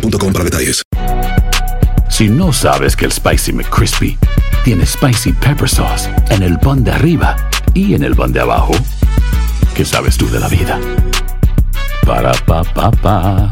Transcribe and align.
boostmobile.com 0.00 0.32
para 0.32 0.44
detalles. 0.44 0.82
Si 2.08 2.28
no 2.28 2.52
sabes 2.52 2.96
que 2.96 3.04
el 3.04 3.12
Spicy 3.12 3.52
McCrispy 3.52 4.18
tiene 4.64 4.86
Spicy 4.86 5.32
Pepper 5.32 5.68
Sauce 5.68 6.10
en 6.30 6.42
el 6.42 6.58
pan 6.58 6.84
de 6.84 6.92
arriba 6.92 7.36
y 7.74 7.94
en 7.94 8.02
el 8.02 8.14
pan 8.14 8.32
de 8.32 8.40
abajo, 8.40 8.72
¿qué 9.74 9.84
sabes 9.84 10.16
tú 10.16 10.28
de 10.30 10.40
la 10.40 10.48
vida? 10.48 10.80
Para, 12.06 12.32
pa, 12.46 12.62
pa, 12.62 12.90
pa. 12.90 13.50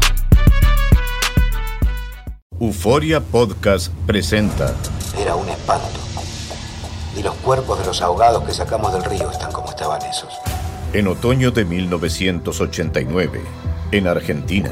Euforia 2.59 3.19
Podcast 3.19 3.91
presenta 4.05 4.73
Era 5.19 5.35
un 5.35 5.47
espanto. 5.49 5.99
Ni 7.15 7.23
los 7.23 7.35
cuerpos 7.35 7.79
de 7.79 7.85
los 7.85 8.01
ahogados 8.01 8.43
que 8.43 8.53
sacamos 8.53 8.93
del 8.93 9.03
río 9.03 9.29
están 9.29 9.51
como 9.51 9.69
estaban 9.69 10.01
esos. 10.03 10.33
En 10.93 11.07
otoño 11.07 11.51
de 11.51 11.65
1989, 11.65 13.41
en 13.91 14.07
Argentina, 14.07 14.71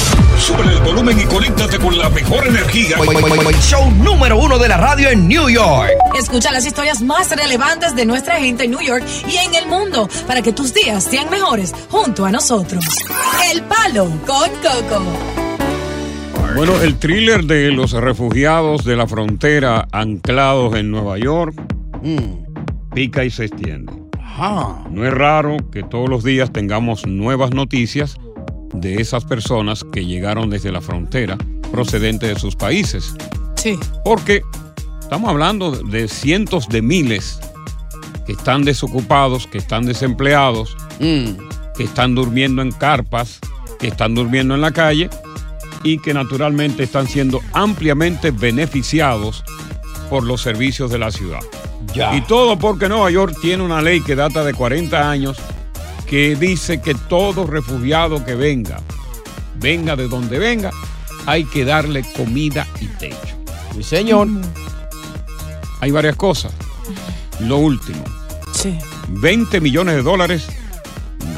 Sube 0.41 0.63
el 0.63 0.79
volumen 0.81 1.19
y 1.19 1.25
conéctate 1.25 1.77
con 1.77 1.95
la 1.95 2.09
mejor 2.09 2.47
energía. 2.47 2.97
Show 3.61 3.91
número 3.91 4.39
uno 4.39 4.57
de 4.57 4.69
la 4.69 4.77
radio 4.77 5.09
en 5.09 5.27
New 5.27 5.47
York. 5.49 5.91
Escucha 6.17 6.51
las 6.51 6.65
historias 6.65 6.99
más 6.99 7.29
relevantes 7.29 7.95
de 7.95 8.07
nuestra 8.07 8.39
gente 8.39 8.63
en 8.63 8.71
New 8.71 8.81
York 8.81 9.05
y 9.27 9.37
en 9.37 9.53
el 9.53 9.67
mundo 9.67 10.09
para 10.25 10.41
que 10.41 10.51
tus 10.51 10.73
días 10.73 11.03
sean 11.03 11.29
mejores 11.29 11.75
junto 11.89 12.25
a 12.25 12.31
nosotros. 12.31 12.83
El 13.53 13.61
Palo 13.61 14.05
con 14.25 14.49
Coco. 14.63 15.03
Bueno, 16.55 16.73
el 16.81 16.97
thriller 16.97 17.43
de 17.43 17.69
los 17.71 17.91
refugiados 17.91 18.83
de 18.83 18.95
la 18.95 19.05
frontera 19.05 19.87
anclados 19.91 20.75
en 20.75 20.89
Nueva 20.89 21.19
York 21.19 21.53
pica 22.95 23.23
y 23.23 23.29
se 23.29 23.45
extiende. 23.45 23.93
No 24.89 25.05
es 25.05 25.13
raro 25.13 25.57
que 25.71 25.83
todos 25.83 26.09
los 26.09 26.23
días 26.23 26.51
tengamos 26.51 27.05
nuevas 27.05 27.51
noticias 27.51 28.17
de 28.73 29.01
esas 29.01 29.25
personas 29.25 29.83
que 29.91 30.05
llegaron 30.05 30.49
desde 30.49 30.71
la 30.71 30.81
frontera 30.81 31.37
procedentes 31.71 32.33
de 32.33 32.39
sus 32.39 32.55
países. 32.55 33.13
Sí. 33.55 33.79
Porque 34.03 34.41
estamos 35.01 35.29
hablando 35.29 35.71
de 35.71 36.07
cientos 36.07 36.67
de 36.69 36.81
miles 36.81 37.39
que 38.25 38.33
están 38.33 38.63
desocupados, 38.63 39.47
que 39.47 39.57
están 39.57 39.85
desempleados, 39.85 40.75
que 40.99 41.83
están 41.83 42.13
durmiendo 42.15 42.61
en 42.61 42.71
carpas, 42.71 43.39
que 43.79 43.87
están 43.87 44.13
durmiendo 44.13 44.53
en 44.53 44.61
la 44.61 44.71
calle 44.71 45.09
y 45.83 45.97
que 45.97 46.13
naturalmente 46.13 46.83
están 46.83 47.07
siendo 47.07 47.41
ampliamente 47.53 48.31
beneficiados 48.31 49.43
por 50.09 50.23
los 50.23 50.41
servicios 50.41 50.91
de 50.91 50.99
la 50.99 51.11
ciudad. 51.11 51.39
Ya. 51.93 52.15
Y 52.15 52.21
todo 52.21 52.59
porque 52.59 52.87
Nueva 52.87 53.09
York 53.09 53.35
tiene 53.41 53.63
una 53.63 53.81
ley 53.81 54.01
que 54.01 54.15
data 54.15 54.43
de 54.43 54.53
40 54.53 55.09
años 55.09 55.37
que 56.11 56.35
dice 56.35 56.81
que 56.81 56.93
todo 56.93 57.47
refugiado 57.47 58.25
que 58.25 58.35
venga, 58.35 58.81
venga 59.55 59.95
de 59.95 60.09
donde 60.09 60.39
venga, 60.39 60.69
hay 61.25 61.45
que 61.45 61.63
darle 61.63 62.03
comida 62.17 62.67
y 62.81 62.87
techo. 62.87 63.37
Mi 63.77 63.81
señor. 63.81 64.27
Hay 65.79 65.89
varias 65.91 66.17
cosas. 66.17 66.51
Lo 67.39 67.59
último, 67.59 68.03
Sí. 68.51 68.77
20 69.07 69.61
millones 69.61 69.95
de 69.95 70.03
dólares 70.03 70.47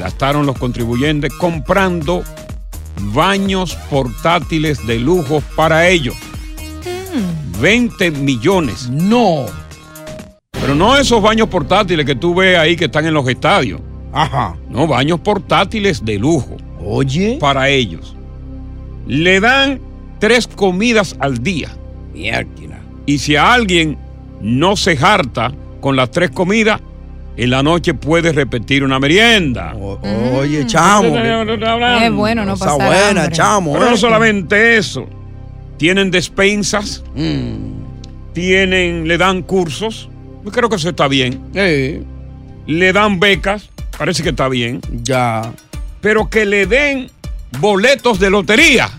gastaron 0.00 0.44
los 0.44 0.58
contribuyentes 0.58 1.32
comprando 1.34 2.24
baños 3.12 3.76
portátiles 3.88 4.84
de 4.88 4.98
lujo 4.98 5.40
para 5.54 5.86
ellos. 5.86 6.16
20 7.60 8.10
millones. 8.10 8.88
No. 8.90 9.46
Pero 10.50 10.74
no 10.74 10.96
esos 10.96 11.22
baños 11.22 11.48
portátiles 11.48 12.04
que 12.04 12.16
tú 12.16 12.34
ves 12.34 12.58
ahí 12.58 12.74
que 12.74 12.86
están 12.86 13.06
en 13.06 13.14
los 13.14 13.28
estadios. 13.28 13.80
Ajá. 14.14 14.56
No, 14.70 14.86
baños 14.86 15.20
portátiles 15.20 16.04
de 16.04 16.18
lujo. 16.18 16.56
Oye. 16.84 17.36
Para 17.40 17.68
ellos. 17.68 18.16
Le 19.06 19.40
dan 19.40 19.80
tres 20.20 20.46
comidas 20.46 21.16
al 21.18 21.42
día. 21.42 21.68
Miérquina. 22.14 22.78
Y 23.06 23.18
si 23.18 23.36
a 23.36 23.52
alguien 23.52 23.98
no 24.40 24.76
se 24.76 24.96
harta 25.00 25.52
con 25.80 25.96
las 25.96 26.10
tres 26.10 26.30
comidas, 26.30 26.80
en 27.36 27.50
la 27.50 27.62
noche 27.64 27.92
puede 27.94 28.32
repetir 28.32 28.84
una 28.84 29.00
merienda. 29.00 29.74
Oye, 29.74 30.64
chamo. 30.66 31.08
Es 31.18 32.12
bueno, 32.12 32.44
no 32.44 32.54
Está 32.54 32.66
pasa 32.76 32.86
buena, 32.86 33.30
chamo. 33.30 33.72
Pero 33.72 33.86
eh. 33.86 33.90
no 33.90 33.96
solamente 33.96 34.76
eso. 34.76 35.06
Tienen 35.76 36.10
despensas, 36.12 37.02
Mm. 37.16 38.32
tienen, 38.32 39.08
le 39.08 39.18
dan 39.18 39.42
cursos. 39.42 40.08
Yo 40.44 40.50
creo 40.52 40.68
que 40.68 40.76
eso 40.76 40.88
está 40.90 41.08
bien. 41.08 41.40
Eh, 41.54 42.02
Le 42.66 42.92
dan 42.94 43.18
becas, 43.20 43.68
parece 43.98 44.22
que 44.22 44.30
está 44.30 44.48
bien. 44.48 44.80
ya. 45.02 45.52
Pero 46.00 46.28
que 46.28 46.44
le 46.44 46.66
den 46.66 47.10
boletos 47.58 48.18
de 48.18 48.30
lotería. 48.30 48.90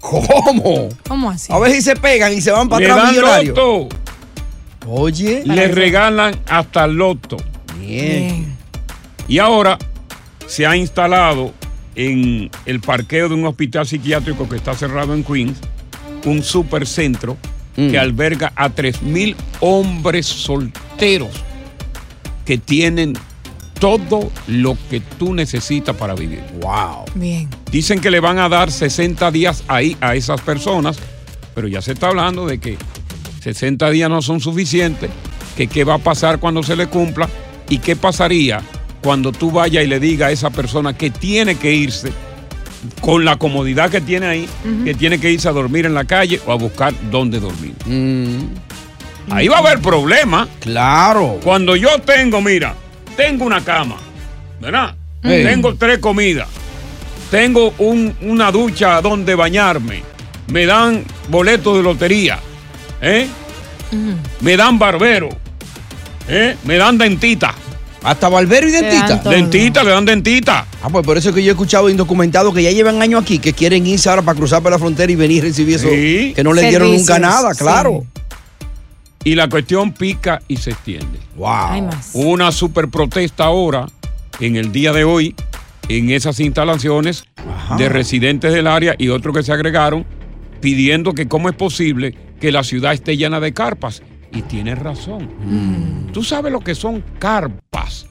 ¿Cómo? 0.00 0.88
¿Cómo 1.08 1.30
así? 1.30 1.52
A 1.52 1.58
ver 1.58 1.72
si 1.72 1.82
se 1.82 1.96
pegan 1.96 2.32
y 2.32 2.40
se 2.40 2.50
van 2.52 2.68
para 2.68 2.86
Le 2.86 2.92
atrás 2.92 3.14
dan 3.16 3.46
loto. 3.48 3.88
Oye. 4.86 5.42
Le 5.44 5.68
regalan 5.68 6.38
hasta 6.46 6.86
loto. 6.86 7.38
Bien. 7.80 8.54
Y 9.26 9.38
ahora 9.38 9.78
se 10.46 10.66
ha 10.66 10.76
instalado 10.76 11.52
en 11.96 12.50
el 12.66 12.80
parqueo 12.80 13.28
de 13.28 13.34
un 13.34 13.46
hospital 13.46 13.86
psiquiátrico 13.86 14.48
que 14.48 14.56
está 14.56 14.74
cerrado 14.74 15.14
en 15.14 15.24
Queens 15.24 15.58
un 16.24 16.42
supercentro 16.42 17.36
que 17.74 17.98
alberga 17.98 18.52
a 18.54 18.68
3.000 18.70 19.34
hombres 19.60 20.26
solteros 20.26 21.30
que 22.44 22.56
tienen 22.56 23.14
todo 23.84 24.30
lo 24.46 24.78
que 24.88 25.00
tú 25.00 25.34
necesitas 25.34 25.94
para 25.94 26.14
vivir. 26.14 26.42
Wow. 26.62 27.04
Bien. 27.16 27.50
Dicen 27.70 28.00
que 28.00 28.10
le 28.10 28.18
van 28.18 28.38
a 28.38 28.48
dar 28.48 28.72
60 28.72 29.30
días 29.30 29.62
ahí 29.68 29.94
a 30.00 30.14
esas 30.14 30.40
personas, 30.40 30.96
pero 31.54 31.68
ya 31.68 31.82
se 31.82 31.92
está 31.92 32.08
hablando 32.08 32.46
de 32.46 32.58
que 32.58 32.78
60 33.42 33.90
días 33.90 34.08
no 34.08 34.22
son 34.22 34.40
suficientes, 34.40 35.10
que 35.54 35.66
qué 35.66 35.84
va 35.84 35.96
a 35.96 35.98
pasar 35.98 36.40
cuando 36.40 36.62
se 36.62 36.76
le 36.76 36.86
cumpla 36.86 37.28
y 37.68 37.76
qué 37.76 37.94
pasaría 37.94 38.62
cuando 39.02 39.32
tú 39.32 39.50
vayas 39.50 39.84
y 39.84 39.86
le 39.86 40.00
digas 40.00 40.30
a 40.30 40.32
esa 40.32 40.48
persona 40.48 40.96
que 40.96 41.10
tiene 41.10 41.56
que 41.56 41.74
irse 41.74 42.10
con 43.02 43.26
la 43.26 43.36
comodidad 43.36 43.90
que 43.90 44.00
tiene 44.00 44.26
ahí, 44.26 44.48
que 44.82 44.94
tiene 44.94 45.20
que 45.20 45.30
irse 45.30 45.46
a 45.46 45.52
dormir 45.52 45.84
en 45.84 45.92
la 45.92 46.06
calle 46.06 46.40
o 46.46 46.52
a 46.52 46.54
buscar 46.54 46.94
dónde 47.10 47.38
dormir. 47.38 47.74
Ahí 49.28 49.46
va 49.48 49.56
a 49.56 49.60
haber 49.60 49.80
problema. 49.80 50.48
Claro. 50.60 51.38
Cuando 51.44 51.76
yo 51.76 51.98
tengo, 52.00 52.40
mira, 52.40 52.74
tengo 53.16 53.44
una 53.44 53.62
cama, 53.64 53.96
¿verdad? 54.60 54.94
Hey. 55.22 55.42
Tengo 55.44 55.74
tres 55.74 55.98
comidas, 55.98 56.48
tengo 57.30 57.72
un- 57.78 58.14
una 58.22 58.50
ducha 58.52 59.00
donde 59.00 59.34
bañarme, 59.34 60.02
me 60.48 60.66
dan 60.66 61.04
boletos 61.28 61.76
de 61.76 61.82
lotería, 61.82 62.38
¿eh? 63.00 63.26
Me 64.40 64.56
dan 64.56 64.78
barbero, 64.78 65.28
¿eh? 66.28 66.56
Me 66.64 66.76
dan 66.76 66.98
dentita. 66.98 67.54
Hasta 68.02 68.28
barbero 68.28 68.68
y 68.68 68.72
dentista. 68.72 69.22
todo. 69.22 69.32
Dentita, 69.32 69.82
le 69.82 69.90
dan 69.90 70.04
dentita. 70.04 70.66
Ah, 70.82 70.88
pues 70.90 71.06
por 71.06 71.16
eso 71.16 71.30
es 71.30 71.34
que 71.34 71.42
yo 71.42 71.52
he 71.52 71.54
escuchado 71.54 71.88
indocumentados 71.88 72.52
que 72.52 72.62
ya 72.62 72.70
llevan 72.70 73.00
años 73.00 73.22
aquí, 73.22 73.38
que 73.38 73.54
quieren 73.54 73.86
irse 73.86 74.10
ahora 74.10 74.20
para 74.20 74.36
cruzar 74.36 74.62
por 74.62 74.72
la 74.72 74.78
frontera 74.78 75.10
y 75.10 75.16
venir 75.16 75.42
a 75.42 75.46
recibir 75.46 75.76
eso. 75.76 75.88
Sí. 75.88 76.32
Que 76.36 76.44
no 76.44 76.52
le 76.52 76.68
dieron 76.68 76.90
nunca 76.92 77.18
nada, 77.18 77.54
sí. 77.54 77.64
Y 79.24 79.34
la 79.34 79.48
cuestión 79.48 79.92
pica 79.92 80.40
y 80.48 80.56
se 80.58 80.70
extiende. 80.70 81.18
Wow. 81.36 81.46
Hay 81.48 81.82
más. 81.82 82.10
Hubo 82.12 82.28
una 82.30 82.52
super 82.52 82.88
protesta 82.88 83.44
ahora, 83.44 83.86
en 84.40 84.56
el 84.56 84.70
día 84.70 84.92
de 84.92 85.04
hoy, 85.04 85.34
en 85.88 86.10
esas 86.10 86.40
instalaciones 86.40 87.24
de 87.78 87.88
residentes 87.88 88.52
del 88.52 88.66
área 88.66 88.94
y 88.98 89.08
otros 89.08 89.34
que 89.34 89.42
se 89.42 89.52
agregaron, 89.52 90.04
pidiendo 90.60 91.12
que 91.14 91.26
cómo 91.28 91.48
es 91.48 91.54
posible 91.54 92.14
que 92.40 92.52
la 92.52 92.62
ciudad 92.64 92.92
esté 92.92 93.16
llena 93.16 93.40
de 93.40 93.52
carpas. 93.54 94.02
Y 94.32 94.42
tienes 94.42 94.78
razón. 94.78 95.28
Mm. 95.44 96.12
Tú 96.12 96.22
sabes 96.24 96.52
lo 96.52 96.60
que 96.60 96.74
son 96.74 97.02
carpas 97.18 98.06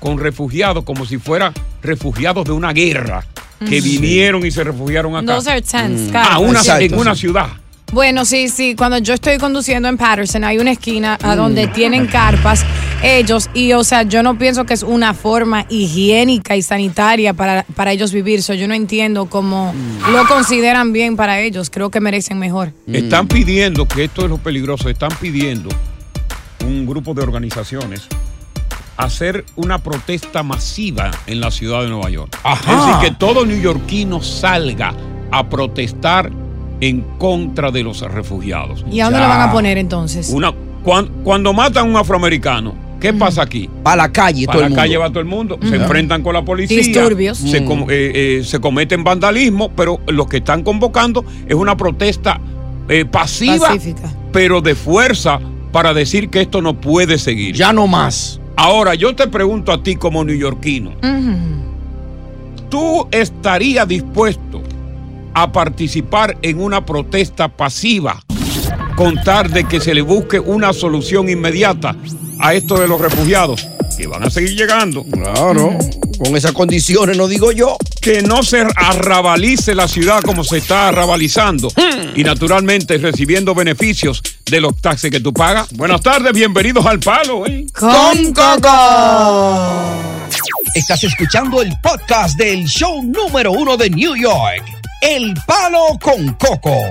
con 0.00 0.18
refugiados, 0.18 0.84
como 0.84 1.04
si 1.06 1.18
fueran 1.18 1.52
refugiados 1.82 2.44
de 2.44 2.52
una 2.52 2.72
guerra 2.72 3.24
que 3.68 3.80
Mm. 3.80 3.84
vinieron 3.84 4.46
y 4.46 4.50
se 4.50 4.64
refugiaron 4.64 5.16
acá. 5.16 5.34
Those 5.36 5.50
are 5.50 5.62
tents, 5.62 6.08
Ah, 6.10 6.12
carpas. 6.12 6.38
una, 6.40 6.58
Exacto, 6.60 6.84
en 6.84 6.94
una 6.94 7.14
sí. 7.14 7.20
ciudad. 7.22 7.46
Bueno, 7.92 8.24
sí, 8.24 8.48
sí. 8.48 8.74
Cuando 8.74 8.98
yo 8.98 9.14
estoy 9.14 9.38
conduciendo 9.38 9.88
en 9.88 9.96
Patterson, 9.96 10.44
hay 10.44 10.58
una 10.58 10.72
esquina 10.72 11.16
a 11.22 11.34
Mm. 11.34 11.36
donde 11.36 11.66
tienen 11.68 12.06
carpas 12.06 12.64
ellos. 13.02 13.48
Y, 13.54 13.72
o 13.74 13.84
sea, 13.84 14.02
yo 14.02 14.22
no 14.22 14.36
pienso 14.38 14.64
que 14.64 14.74
es 14.74 14.82
una 14.82 15.14
forma 15.14 15.66
higiénica 15.68 16.56
y 16.56 16.62
sanitaria 16.62 17.32
para, 17.32 17.64
para 17.76 17.92
ellos 17.92 18.12
vivir. 18.12 18.42
So, 18.42 18.54
yo 18.54 18.66
no 18.66 18.74
entiendo 18.74 19.26
cómo 19.26 19.72
Mm. 19.72 20.12
lo 20.12 20.26
consideran 20.26 20.92
bien 20.92 21.16
para 21.16 21.40
ellos. 21.40 21.70
Creo 21.70 21.90
que 21.90 22.00
merecen 22.00 22.38
mejor. 22.38 22.72
Están 22.92 23.28
pidiendo, 23.28 23.86
que 23.86 24.04
esto 24.04 24.24
es 24.24 24.30
lo 24.30 24.38
peligroso, 24.38 24.88
están 24.88 25.10
pidiendo 25.20 25.68
un 26.66 26.86
grupo 26.86 27.14
de 27.14 27.22
organizaciones 27.22 28.02
hacer 28.96 29.44
una 29.56 29.78
protesta 29.78 30.42
masiva 30.42 31.10
en 31.26 31.40
la 31.40 31.50
ciudad 31.50 31.82
de 31.82 31.88
Nueva 31.88 32.08
York. 32.10 32.36
Ajá. 32.42 32.72
Es 32.72 32.86
decir, 32.86 33.10
que 33.10 33.16
todo 33.16 33.44
neoyorquino 33.46 34.22
salga 34.22 34.94
a 35.30 35.48
protestar 35.48 36.32
en 36.80 37.00
contra 37.18 37.70
de 37.70 37.82
los 37.82 38.00
refugiados. 38.00 38.84
¿Y 38.90 39.00
a 39.00 39.04
dónde 39.06 39.20
lo 39.20 39.28
van 39.28 39.48
a 39.48 39.52
poner 39.52 39.78
entonces? 39.78 40.30
Una, 40.30 40.52
cuan- 40.84 41.10
cuando, 41.24 41.52
matan 41.52 41.86
a 41.86 41.90
un 41.90 41.96
afroamericano, 41.96 42.74
¿qué 43.00 43.12
pasa 43.12 43.42
aquí? 43.42 43.68
Para 43.82 43.96
la 44.04 44.12
calle, 44.12 44.46
Para 44.46 44.58
todo 44.58 44.60
la 44.62 44.66
el 44.66 44.70
mundo. 44.72 44.82
calle 44.82 44.96
va 44.98 45.08
todo 45.08 45.20
el 45.20 45.26
mundo, 45.26 45.58
se 45.68 45.76
enfrentan 45.76 46.22
con 46.22 46.34
la 46.34 46.44
policía, 46.44 46.76
Disturbios. 46.78 47.38
Se, 47.38 47.64
com- 47.64 47.86
eh, 47.90 48.38
eh, 48.40 48.44
se 48.44 48.60
cometen 48.60 49.04
vandalismo, 49.04 49.70
pero 49.70 50.00
lo 50.08 50.26
que 50.26 50.38
están 50.38 50.62
convocando 50.62 51.24
es 51.46 51.54
una 51.54 51.76
protesta 51.76 52.40
eh, 52.88 53.04
pasiva, 53.04 53.68
Pacífica. 53.68 54.12
pero 54.32 54.60
de 54.60 54.74
fuerza 54.74 55.40
para 55.72 55.92
decir 55.94 56.28
que 56.30 56.40
esto 56.42 56.62
no 56.62 56.74
puede 56.80 57.18
seguir. 57.18 57.54
Ya 57.54 57.72
no 57.72 57.86
más. 57.86 58.40
Ahora, 58.56 58.94
yo 58.94 59.14
te 59.14 59.26
pregunto 59.28 59.72
a 59.72 59.82
ti 59.82 59.96
como 59.96 60.24
neoyorquino. 60.24 60.92
¿tú 62.68 63.06
estarías 63.10 63.86
dispuesto 63.86 64.62
a 65.36 65.52
participar 65.52 66.38
en 66.40 66.58
una 66.60 66.86
protesta 66.86 67.48
pasiva? 67.48 68.24
Contar 68.96 69.50
de 69.50 69.64
que 69.64 69.80
se 69.80 69.94
le 69.94 70.00
busque 70.00 70.40
una 70.40 70.72
solución 70.72 71.28
inmediata 71.28 71.94
a 72.40 72.54
esto 72.54 72.80
de 72.80 72.88
los 72.88 72.98
refugiados, 72.98 73.68
que 73.98 74.06
van 74.06 74.22
a 74.22 74.30
seguir 74.30 74.56
llegando. 74.56 75.04
Claro. 75.04 75.76
Con 76.18 76.34
esas 76.34 76.52
condiciones, 76.52 77.18
no 77.18 77.28
digo 77.28 77.52
yo. 77.52 77.76
que 78.00 78.22
no 78.22 78.42
se 78.42 78.64
arrabalice 78.76 79.74
la 79.74 79.88
ciudad 79.88 80.22
como 80.22 80.42
se 80.42 80.58
está 80.58 80.88
arrabalizando 80.88 81.68
y 82.14 82.22
naturalmente 82.24 82.96
recibiendo 82.96 83.54
beneficios 83.54 84.22
de 84.46 84.60
los 84.60 84.80
taxes 84.80 85.10
que 85.10 85.20
tú 85.20 85.34
pagas. 85.34 85.70
Buenas 85.74 86.00
tardes, 86.00 86.32
bienvenidos 86.32 86.86
al 86.86 87.00
palo. 87.00 87.46
¿eh? 87.46 87.66
Con 87.78 88.32
Coco. 88.32 88.70
Estás 90.74 91.04
escuchando 91.04 91.60
el 91.60 91.72
podcast 91.82 92.38
del 92.38 92.64
show 92.64 93.02
número 93.02 93.52
uno 93.52 93.76
de 93.76 93.90
New 93.90 94.14
York. 94.14 94.75
El 95.02 95.34
Palo 95.46 95.98
con 96.00 96.32
Coco. 96.34 96.90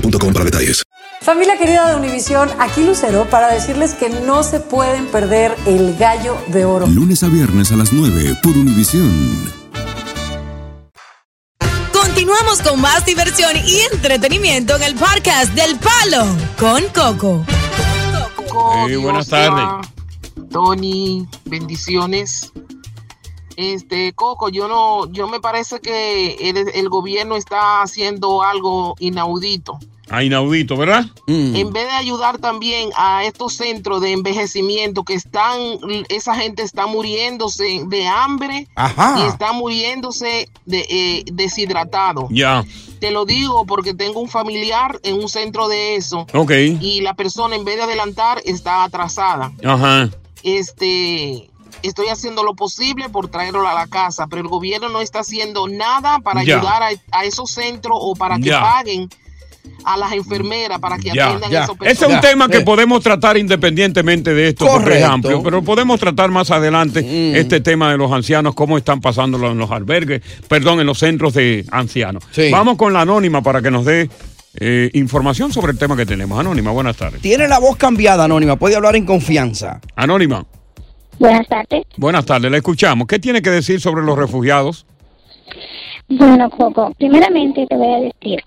boostmobile.com 0.00 0.32
para 0.32 0.44
detalles. 0.44 0.82
Familia 1.20 1.58
querida 1.58 1.90
de 1.90 1.96
Univisión, 1.96 2.48
aquí 2.58 2.84
Lucero 2.84 3.28
para 3.28 3.52
decirles 3.52 3.94
que 3.94 4.08
no 4.08 4.42
se 4.42 4.60
pueden 4.60 5.06
perder 5.06 5.54
el 5.66 5.96
gallo 5.96 6.36
de 6.48 6.64
oro. 6.64 6.86
Lunes 6.86 7.22
a 7.22 7.28
viernes 7.28 7.72
a 7.72 7.76
las 7.76 7.92
9 7.92 8.36
por 8.42 8.56
Univisión. 8.56 9.52
Continuamos 11.92 12.62
con 12.62 12.80
más 12.80 13.04
diversión 13.04 13.50
y 13.66 13.80
entretenimiento 13.92 14.76
en 14.76 14.82
el 14.82 14.94
podcast 14.94 15.52
del 15.54 15.76
Palo 15.76 16.26
con 16.58 16.84
Coco. 16.94 17.44
Hey, 18.86 18.96
buenas 18.96 19.28
tardes. 19.28 19.64
Tony, 20.50 21.26
bendiciones. 21.44 22.52
Este, 23.58 24.12
Coco, 24.12 24.50
yo 24.50 24.68
no, 24.68 25.10
yo 25.10 25.26
me 25.26 25.40
parece 25.40 25.80
que 25.80 26.36
el, 26.48 26.58
el 26.72 26.88
gobierno 26.88 27.34
está 27.34 27.82
haciendo 27.82 28.44
algo 28.44 28.94
inaudito. 29.00 29.80
Ah, 30.08 30.22
inaudito, 30.22 30.76
¿verdad? 30.76 31.06
En 31.26 31.72
vez 31.72 31.86
de 31.86 31.90
ayudar 31.90 32.38
también 32.38 32.90
a 32.96 33.24
estos 33.24 33.54
centros 33.54 34.00
de 34.00 34.12
envejecimiento 34.12 35.02
que 35.02 35.14
están, 35.14 35.58
esa 36.08 36.36
gente 36.36 36.62
está 36.62 36.86
muriéndose 36.86 37.82
de 37.84 38.06
hambre 38.06 38.68
Ajá. 38.76 39.16
y 39.18 39.28
está 39.28 39.52
muriéndose 39.52 40.48
de 40.64 40.86
eh, 40.88 41.24
deshidratado. 41.32 42.28
Ya. 42.30 42.64
Te 43.00 43.10
lo 43.10 43.24
digo 43.24 43.66
porque 43.66 43.92
tengo 43.92 44.20
un 44.20 44.28
familiar 44.28 45.00
en 45.02 45.16
un 45.16 45.28
centro 45.28 45.66
de 45.66 45.96
eso. 45.96 46.28
Ok. 46.32 46.52
Y 46.80 47.00
la 47.00 47.14
persona 47.14 47.56
en 47.56 47.64
vez 47.64 47.76
de 47.76 47.82
adelantar 47.82 48.40
está 48.44 48.84
atrasada. 48.84 49.52
Ajá. 49.64 50.10
Este, 50.44 51.47
estoy 51.82 52.08
haciendo 52.08 52.42
lo 52.42 52.54
posible 52.54 53.08
por 53.08 53.28
traerlo 53.28 53.66
a 53.66 53.74
la 53.74 53.86
casa, 53.86 54.26
pero 54.28 54.42
el 54.42 54.48
gobierno 54.48 54.88
no 54.88 55.00
está 55.00 55.20
haciendo 55.20 55.68
nada 55.68 56.18
para 56.20 56.40
ayudar 56.40 56.82
a, 56.82 56.88
a 57.12 57.24
esos 57.24 57.50
centros 57.50 57.96
o 58.00 58.14
para 58.14 58.38
que 58.38 58.50
paguen 58.50 59.08
a 59.84 59.96
las 59.96 60.12
enfermeras 60.12 60.78
para 60.80 60.98
que 60.98 61.10
Ya, 61.12 61.26
atiendan 61.26 61.50
ya. 61.50 61.60
a 61.60 61.64
esos 61.64 61.76
Ese 61.82 62.06
es 62.06 62.10
un 62.12 62.20
tema 62.20 62.48
que 62.48 62.60
podemos 62.62 63.02
tratar 63.02 63.36
independientemente 63.36 64.34
de 64.34 64.48
esto, 64.48 64.64
porque 64.66 64.76
es 64.76 64.84
Correcto. 64.86 65.10
amplio, 65.12 65.42
pero 65.42 65.62
podemos 65.62 66.00
tratar 66.00 66.30
más 66.30 66.50
adelante 66.50 67.38
este 67.38 67.60
tema 67.60 67.90
de 67.90 67.98
los 67.98 68.10
ancianos, 68.10 68.54
cómo 68.54 68.76
están 68.78 69.00
pasándolo 69.00 69.50
en 69.52 69.58
los 69.58 69.70
albergues, 69.70 70.22
perdón, 70.48 70.80
en 70.80 70.86
los 70.86 70.98
centros 70.98 71.34
de 71.34 71.64
ancianos. 71.70 72.24
Sí. 72.32 72.50
Vamos 72.50 72.76
con 72.76 72.92
la 72.92 73.02
anónima 73.02 73.42
para 73.42 73.62
que 73.62 73.70
nos 73.70 73.84
dé 73.84 74.10
eh, 74.60 74.90
información 74.94 75.52
sobre 75.52 75.72
el 75.72 75.78
tema 75.78 75.96
que 75.96 76.06
tenemos. 76.06 76.38
Anónima, 76.40 76.70
buenas 76.72 76.96
tardes. 76.96 77.20
Tiene 77.20 77.46
la 77.46 77.58
voz 77.60 77.76
cambiada, 77.76 78.24
Anónima. 78.24 78.56
Puede 78.56 78.74
hablar 78.74 78.96
en 78.96 79.04
confianza. 79.06 79.80
Anónima, 79.94 80.44
Buenas 81.18 81.46
tardes. 81.48 81.82
buenas 81.96 82.24
tardes, 82.26 82.50
la 82.50 82.56
escuchamos. 82.58 83.06
¿Qué 83.06 83.18
tiene 83.18 83.42
que 83.42 83.50
decir 83.50 83.80
sobre 83.80 84.02
los 84.04 84.16
refugiados? 84.16 84.86
Bueno, 86.08 86.48
Coco, 86.50 86.92
primeramente 86.98 87.66
te 87.66 87.76
voy 87.76 87.92
a 87.92 88.00
decir, 88.00 88.42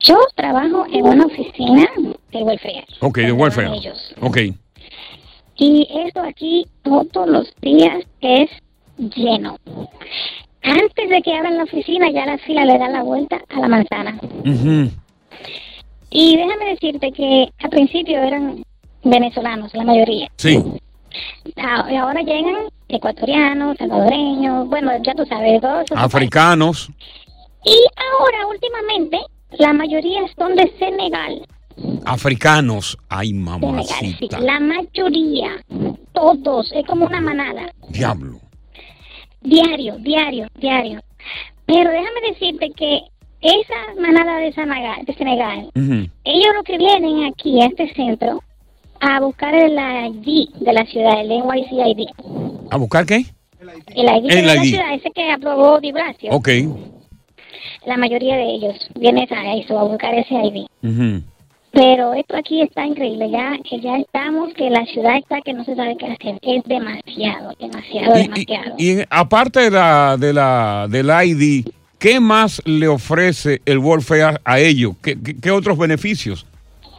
yo 0.00 0.16
trabajo 0.34 0.84
en 0.92 1.04
una 1.06 1.26
oficina 1.26 1.88
de 2.32 2.42
welfare. 2.42 2.84
Ok, 3.00 3.18
de 3.18 3.32
welfare. 3.32 3.74
ellos. 3.76 4.14
Ok. 4.20 4.38
Y 5.56 5.88
eso 6.06 6.20
aquí 6.20 6.66
todos 6.82 7.28
los 7.28 7.52
días 7.62 8.04
es 8.20 8.50
lleno. 8.98 9.58
Antes 10.62 11.08
de 11.08 11.22
que 11.22 11.34
abran 11.34 11.56
la 11.56 11.64
oficina, 11.64 12.10
ya 12.10 12.26
la 12.26 12.38
fila 12.38 12.64
le 12.64 12.78
da 12.78 12.88
la 12.88 13.02
vuelta 13.02 13.40
a 13.48 13.60
la 13.60 13.68
manzana. 13.68 14.18
Ujú. 14.44 14.90
Y 16.10 16.36
déjame 16.36 16.70
decirte 16.70 17.10
que 17.12 17.48
al 17.58 17.70
principio 17.70 18.18
eran 18.22 18.62
venezolanos, 19.02 19.72
la 19.74 19.84
mayoría. 19.84 20.28
Sí. 20.36 20.62
Ah, 21.56 21.86
ahora 22.00 22.20
llegan 22.22 22.68
ecuatorianos, 22.88 23.76
salvadoreños, 23.78 24.68
bueno, 24.68 24.92
ya 25.02 25.14
tú 25.14 25.24
sabes, 25.26 25.60
todos 25.60 25.86
Africanos. 25.94 26.90
Y 27.64 27.76
ahora, 27.96 28.46
últimamente, 28.46 29.18
la 29.58 29.72
mayoría 29.72 30.20
son 30.38 30.54
de 30.54 30.72
Senegal. 30.78 31.46
Africanos. 32.04 32.96
Ay, 33.08 33.30
Senegal, 33.30 33.84
sí. 33.84 34.06
mamacita. 34.06 34.40
La 34.40 34.60
mayoría, 34.60 35.64
todos, 36.12 36.70
es 36.72 36.86
como 36.86 37.06
una 37.06 37.20
manada. 37.20 37.72
Diablo. 37.88 38.38
Diario, 39.40 39.96
diario, 39.98 40.46
diario. 40.56 41.00
Pero 41.66 41.90
déjame 41.90 42.20
decirte 42.32 42.70
que 42.70 43.00
esa 43.40 44.00
manada 44.00 44.38
de 44.38 44.52
Senegal, 44.52 45.04
de 45.04 45.14
Senegal 45.14 45.70
Ujú. 45.74 46.08
ellos 46.24 46.54
lo 46.56 46.62
que 46.64 46.78
vienen 46.78 47.24
aquí 47.24 47.60
a 47.60 47.66
este 47.66 47.92
centro 47.94 48.42
a 49.00 49.20
buscar 49.20 49.54
el 49.54 49.72
ID 49.72 50.48
de 50.60 50.72
la 50.72 50.84
ciudad, 50.86 51.20
el 51.20 51.28
NYCID. 51.28 52.06
¿A 52.70 52.76
buscar 52.76 53.04
qué? 53.06 53.24
El 53.94 54.04
ID 54.04 54.30
El 54.30 54.36
de 54.36 54.42
la 54.42 54.56
ID. 54.56 54.70
ciudad, 54.70 54.94
ese 54.94 55.10
que 55.10 55.30
aprobó 55.30 55.80
Di 55.80 55.92
Blasio. 55.92 56.30
Ok. 56.32 56.48
La 57.86 57.96
mayoría 57.96 58.36
de 58.36 58.44
ellos 58.54 58.74
vienen 58.98 59.28
a 59.32 59.54
eso, 59.56 59.78
a 59.78 59.84
buscar 59.84 60.14
ese 60.14 60.34
ID. 60.34 61.22
Pero 61.72 62.14
esto 62.14 62.36
aquí 62.36 62.62
está 62.62 62.86
increíble, 62.86 63.30
ya, 63.30 63.52
que 63.68 63.78
ya 63.80 63.96
estamos, 63.98 64.52
que 64.54 64.70
la 64.70 64.84
ciudad 64.86 65.16
está 65.18 65.40
que 65.42 65.52
no 65.52 65.62
se 65.64 65.76
sabe 65.76 65.94
qué 65.98 66.06
hacer. 66.06 66.38
Es 66.40 66.64
demasiado, 66.64 67.52
demasiado, 67.60 68.14
demasiado. 68.14 68.74
Y 68.78 69.00
aparte 69.10 69.60
de 69.60 69.70
la, 69.70 70.16
de 70.18 70.32
la, 70.32 70.86
del 70.88 71.06
ID, 71.10 71.66
¿qué 71.98 72.18
más 72.18 72.62
le 72.64 72.88
ofrece 72.88 73.60
el 73.66 73.78
Welfare 73.78 74.38
a 74.42 74.58
ellos? 74.58 74.94
¿Qué, 75.02 75.20
qué- 75.22 75.36
qué 75.38 75.50
otros 75.50 75.76
beneficios? 75.76 76.46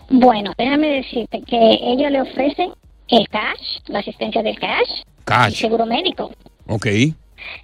Bueno, 0.09 0.53
déjame 0.57 0.87
decirte 0.87 1.41
que 1.41 1.79
ellos 1.81 2.11
le 2.11 2.21
ofrecen 2.21 2.71
el 3.09 3.27
cash, 3.29 3.79
la 3.87 3.99
asistencia 3.99 4.41
del 4.41 4.57
cash, 4.59 5.03
Cash. 5.25 5.47
el 5.47 5.55
seguro 5.55 5.85
médico. 5.85 6.31
Ok. 6.67 6.85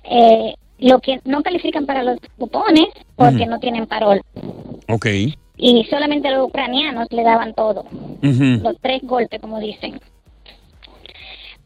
Eh, 0.03 0.53
lo 0.79 0.99
que 0.99 1.19
no 1.25 1.41
califican 1.41 1.85
para 1.85 2.03
los 2.03 2.17
cupones 2.37 2.87
porque 3.15 3.45
no 3.45 3.59
tienen 3.59 3.87
parol. 3.87 4.21
Ok. 4.89 5.07
Y 5.55 5.85
solamente 5.89 6.29
los 6.31 6.47
ucranianos 6.47 7.07
le 7.11 7.23
daban 7.23 7.53
todo, 7.53 7.85
los 8.21 8.75
tres 8.81 9.01
golpes, 9.03 9.39
como 9.39 9.59
dicen. 9.59 9.99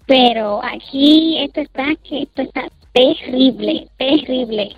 Pero 0.06 0.64
aquí 0.64 1.38
esto 1.40 1.62
está, 1.62 1.88
que 2.04 2.24
esto 2.24 2.42
está 2.44 2.68
terrible, 2.94 3.88
terrible. 3.98 4.76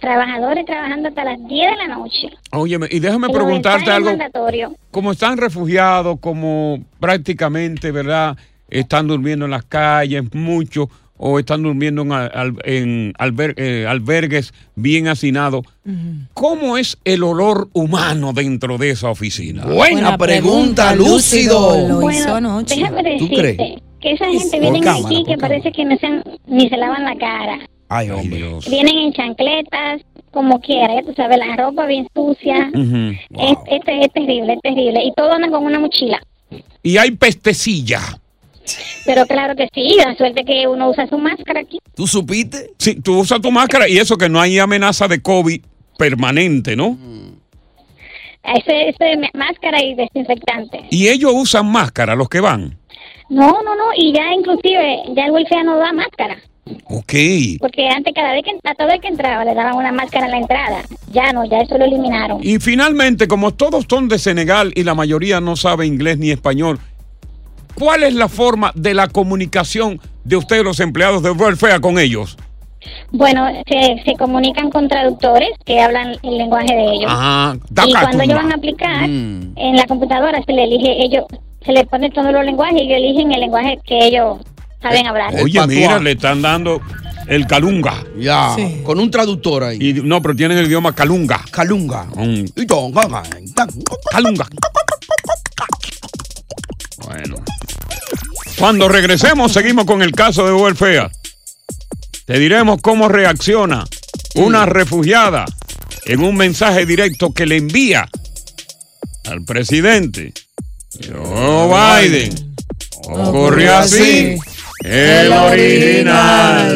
Trabajadores 0.00 0.66
trabajando 0.66 1.08
hasta 1.08 1.24
las 1.24 1.38
10 1.48 1.70
de 1.70 1.76
la 1.76 1.88
noche. 1.96 2.28
Óyeme, 2.52 2.86
y 2.90 2.98
déjame 3.00 3.28
preguntarte 3.28 3.90
algo. 3.90 4.10
mandatorio. 4.10 4.74
Como 4.90 5.12
están 5.12 5.38
refugiados, 5.38 6.18
como 6.20 6.78
prácticamente, 7.00 7.90
¿verdad? 7.92 8.36
Están 8.68 9.06
durmiendo 9.06 9.44
en 9.46 9.52
las 9.52 9.64
calles 9.64 10.24
mucho 10.34 10.88
o 11.18 11.38
están 11.38 11.62
durmiendo 11.62 12.02
en, 12.02 12.12
al- 12.12 12.56
en 12.64 13.14
alber- 13.14 13.54
eh, 13.56 13.86
albergues 13.88 14.52
bien 14.74 15.08
hacinados. 15.08 15.64
¿Cómo 16.34 16.76
es 16.76 16.98
el 17.04 17.22
olor 17.22 17.68
humano 17.72 18.32
dentro 18.34 18.76
de 18.76 18.90
esa 18.90 19.08
oficina? 19.08 19.64
Buena 19.64 20.18
pregunta, 20.18 20.94
Lúcido. 20.94 21.88
Lo 21.88 22.00
Bueno, 22.00 22.18
hizo 22.20 22.34
anoche. 22.34 22.74
déjame 22.76 23.02
¿Tú 23.18 23.28
decirte 23.28 23.36
crees? 23.56 23.82
que 24.00 24.12
esa 24.12 24.26
gente 24.26 24.60
viene 24.60 24.80
aquí 24.90 25.24
que 25.26 25.38
parece 25.38 25.72
que 25.72 25.84
no 25.86 25.96
se, 25.96 26.06
han- 26.06 26.22
ni 26.46 26.68
se 26.68 26.76
lavan 26.76 27.04
la 27.04 27.16
cara. 27.16 27.58
Ay, 27.88 28.10
hombre. 28.10 28.44
Vienen 28.68 28.98
en 28.98 29.12
chancletas, 29.12 30.02
como 30.32 30.60
quiera, 30.60 30.94
ya 30.94 31.02
tú 31.06 31.14
sabes, 31.14 31.38
la 31.38 31.56
ropa 31.56 31.86
bien 31.86 32.08
sucia. 32.14 32.70
es, 32.74 33.58
es, 33.70 33.80
es 33.86 34.12
terrible, 34.12 34.54
es 34.54 34.60
terrible. 34.62 35.04
Y 35.04 35.12
todos 35.14 35.32
andan 35.34 35.50
con 35.50 35.64
una 35.64 35.78
mochila. 35.78 36.20
Y 36.82 36.96
hay 36.98 37.12
pestecilla. 37.12 38.00
Pero 39.04 39.24
claro 39.26 39.54
que 39.54 39.68
sí, 39.72 39.96
la 39.96 40.16
suerte 40.16 40.44
que 40.44 40.66
uno 40.66 40.90
usa 40.90 41.06
su 41.06 41.16
máscara 41.18 41.60
aquí. 41.60 41.78
¿Tú 41.94 42.06
supiste? 42.08 42.70
Sí, 42.78 43.00
tú 43.00 43.20
usas 43.20 43.40
tu 43.40 43.52
máscara 43.52 43.88
y 43.88 43.98
eso 43.98 44.16
que 44.16 44.28
no 44.28 44.40
hay 44.40 44.58
amenaza 44.58 45.06
de 45.06 45.22
COVID 45.22 45.60
permanente, 45.96 46.74
¿no? 46.74 46.98
Ese, 48.42 48.88
ese 48.90 49.16
ma- 49.16 49.30
máscara 49.34 49.82
y 49.82 49.94
desinfectante. 49.94 50.86
Y 50.90 51.08
ellos 51.08 51.32
usan 51.34 51.66
máscara, 51.70 52.14
los 52.14 52.28
que 52.28 52.40
van. 52.40 52.76
No, 53.28 53.50
no, 53.62 53.74
no, 53.74 53.84
y 53.96 54.12
ya 54.12 54.32
inclusive, 54.34 55.02
ya 55.16 55.26
el 55.26 55.32
welfare 55.32 55.64
no 55.64 55.78
da 55.78 55.92
máscara. 55.92 56.36
Ok. 56.84 57.12
Porque 57.60 57.88
antes 57.88 58.12
cada 58.14 58.32
vez 58.32 58.42
que, 58.44 58.58
a 58.68 58.74
todo 58.74 58.88
el 58.88 59.00
que 59.00 59.08
entraba 59.08 59.44
le 59.44 59.54
daban 59.54 59.76
una 59.76 59.92
máscara 59.92 60.26
en 60.26 60.32
la 60.32 60.38
entrada. 60.38 60.82
Ya 61.12 61.32
no, 61.32 61.44
ya 61.44 61.58
eso 61.58 61.78
lo 61.78 61.84
eliminaron. 61.84 62.40
Y 62.42 62.58
finalmente, 62.58 63.28
como 63.28 63.54
todos 63.54 63.86
son 63.88 64.08
de 64.08 64.18
Senegal 64.18 64.72
y 64.74 64.82
la 64.82 64.94
mayoría 64.94 65.40
no 65.40 65.56
sabe 65.56 65.86
inglés 65.86 66.18
ni 66.18 66.30
español, 66.30 66.78
¿cuál 67.74 68.02
es 68.02 68.14
la 68.14 68.28
forma 68.28 68.72
de 68.74 68.94
la 68.94 69.08
comunicación 69.08 70.00
de 70.24 70.36
ustedes, 70.36 70.64
los 70.64 70.80
empleados 70.80 71.22
de 71.22 71.30
Welfare, 71.30 71.80
con 71.80 71.98
ellos? 71.98 72.36
Bueno, 73.10 73.46
se, 73.66 74.02
se 74.04 74.14
comunican 74.16 74.70
con 74.70 74.88
traductores 74.88 75.50
que 75.64 75.80
hablan 75.80 76.16
el 76.22 76.38
lenguaje 76.38 76.74
de 76.74 76.92
ellos. 76.92 77.10
Ah, 77.12 77.56
y 77.84 77.92
cuando 77.92 78.22
ellos 78.22 78.36
van 78.36 78.52
a 78.52 78.56
aplicar, 78.56 79.04
en 79.04 79.76
la 79.76 79.84
computadora 79.86 80.42
se 80.44 80.52
le 80.52 80.64
elige, 80.64 81.04
ellos, 81.04 81.24
se 81.64 81.72
le 81.72 81.84
ponen 81.86 82.12
todos 82.12 82.32
los 82.32 82.44
lenguajes 82.44 82.82
y 82.82 82.84
ellos 82.84 82.98
eligen 82.98 83.32
el 83.32 83.40
lenguaje 83.40 83.78
que 83.84 84.06
ellos 84.06 84.38
saben 84.80 85.06
hablar. 85.06 85.34
Oye, 85.42 85.66
mira, 85.66 85.98
le 85.98 86.12
están 86.12 86.42
dando 86.42 86.80
el 87.26 87.46
calunga. 87.46 88.04
Ya, 88.18 88.54
con 88.84 88.98
un 89.00 89.10
traductor 89.10 89.64
ahí. 89.64 89.78
Y, 89.80 89.92
no, 89.94 90.22
pero 90.22 90.34
tienen 90.36 90.58
el 90.58 90.66
idioma 90.66 90.94
calunga. 90.94 91.44
Calunga. 91.50 92.06
Un- 92.14 92.52
calunga. 94.10 94.46
Bueno. 97.04 97.36
Cuando 98.58 98.88
regresemos, 98.88 99.52
seguimos 99.52 99.84
con 99.84 100.02
el 100.02 100.12
caso 100.12 100.46
de 100.46 100.52
Welfare. 100.52 101.10
Te 102.24 102.38
diremos 102.38 102.80
cómo 102.80 103.08
reacciona 103.08 103.84
una 104.34 104.66
refugiada 104.66 105.44
en 106.06 106.22
un 106.22 106.36
mensaje 106.36 106.86
directo 106.86 107.32
que 107.32 107.46
le 107.46 107.56
envía 107.56 108.08
al 109.26 109.44
presidente. 109.44 110.32
Joe 111.06 111.68
Biden. 112.08 112.54
Ocurrió 113.08 113.76
así. 113.76 114.36
El 114.84 115.32
original. 115.32 116.70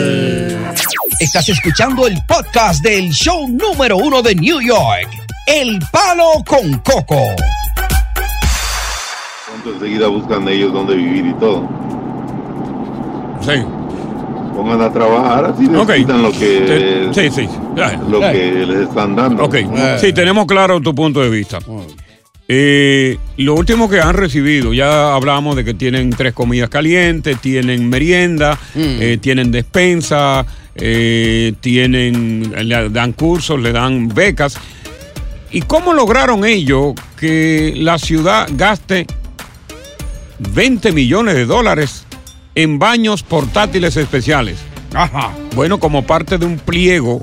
Estás 1.21 1.49
escuchando 1.49 2.07
el 2.07 2.17
podcast 2.27 2.83
del 2.83 3.11
show 3.11 3.47
número 3.49 3.97
uno 3.99 4.23
de 4.23 4.35
New 4.35 4.61
York, 4.61 5.09
El 5.47 5.79
Palo 5.93 6.43
con 6.47 6.73
Coco. 6.79 7.21
Enseguida 9.67 10.07
buscan 10.09 10.49
ellos 10.49 10.73
dónde 10.73 10.95
vivir 10.97 11.27
y 11.27 11.35
todo. 11.35 11.69
Sí. 13.43 13.53
Pongan 14.57 14.81
a 14.81 14.91
trabajar, 14.93 15.45
así 15.55 15.67
Ok. 15.67 15.89
necesitan 15.89 16.23
lo 16.23 16.33
que, 16.33 17.11
Sí, 17.13 17.31
sí. 17.31 17.49
lo 18.09 18.21
que 18.21 18.65
les 18.67 18.89
están 18.89 19.15
dando. 19.15 19.45
Ok, 19.45 19.57
sí, 20.01 20.13
tenemos 20.13 20.47
claro 20.47 20.81
tu 20.81 20.95
punto 20.95 21.21
de 21.21 21.29
vista. 21.31 21.59
Eh, 22.53 23.17
lo 23.37 23.55
último 23.55 23.89
que 23.89 24.01
han 24.01 24.17
recibido, 24.17 24.75
ya 24.75 25.15
hablamos 25.15 25.55
de 25.55 25.65
que 25.65 25.73
tienen 25.73 26.11
tres 26.11 26.33
comidas 26.33 26.69
calientes, 26.69 27.41
tienen 27.41 27.89
merienda, 27.89 28.59
eh, 28.75 29.19
tienen 29.21 29.53
despensa, 29.53 30.45
eh, 30.75 31.53
tienen, 31.61 32.53
le 32.67 32.89
dan 32.89 33.13
cursos, 33.13 33.61
le 33.61 33.71
dan 33.71 34.09
becas. 34.09 34.57
¿Y 35.53 35.61
cómo 35.63 35.95
lograron 35.95 36.45
ellos 36.45 36.95
que 37.17 37.73
la 37.77 38.01
ciudad 38.01 38.49
gaste 38.51 39.07
20 40.41 40.91
millones 40.91 41.37
de 41.37 41.45
dólares 41.45 42.05
en 42.57 42.81
baños 42.81 43.23
portátiles 43.23 43.97
especiales? 43.97 44.59
Ajá. 44.93 45.31
Bueno, 45.55 45.79
como 45.79 46.05
parte 46.05 46.37
de 46.37 46.47
un 46.47 46.59
pliego 46.59 47.23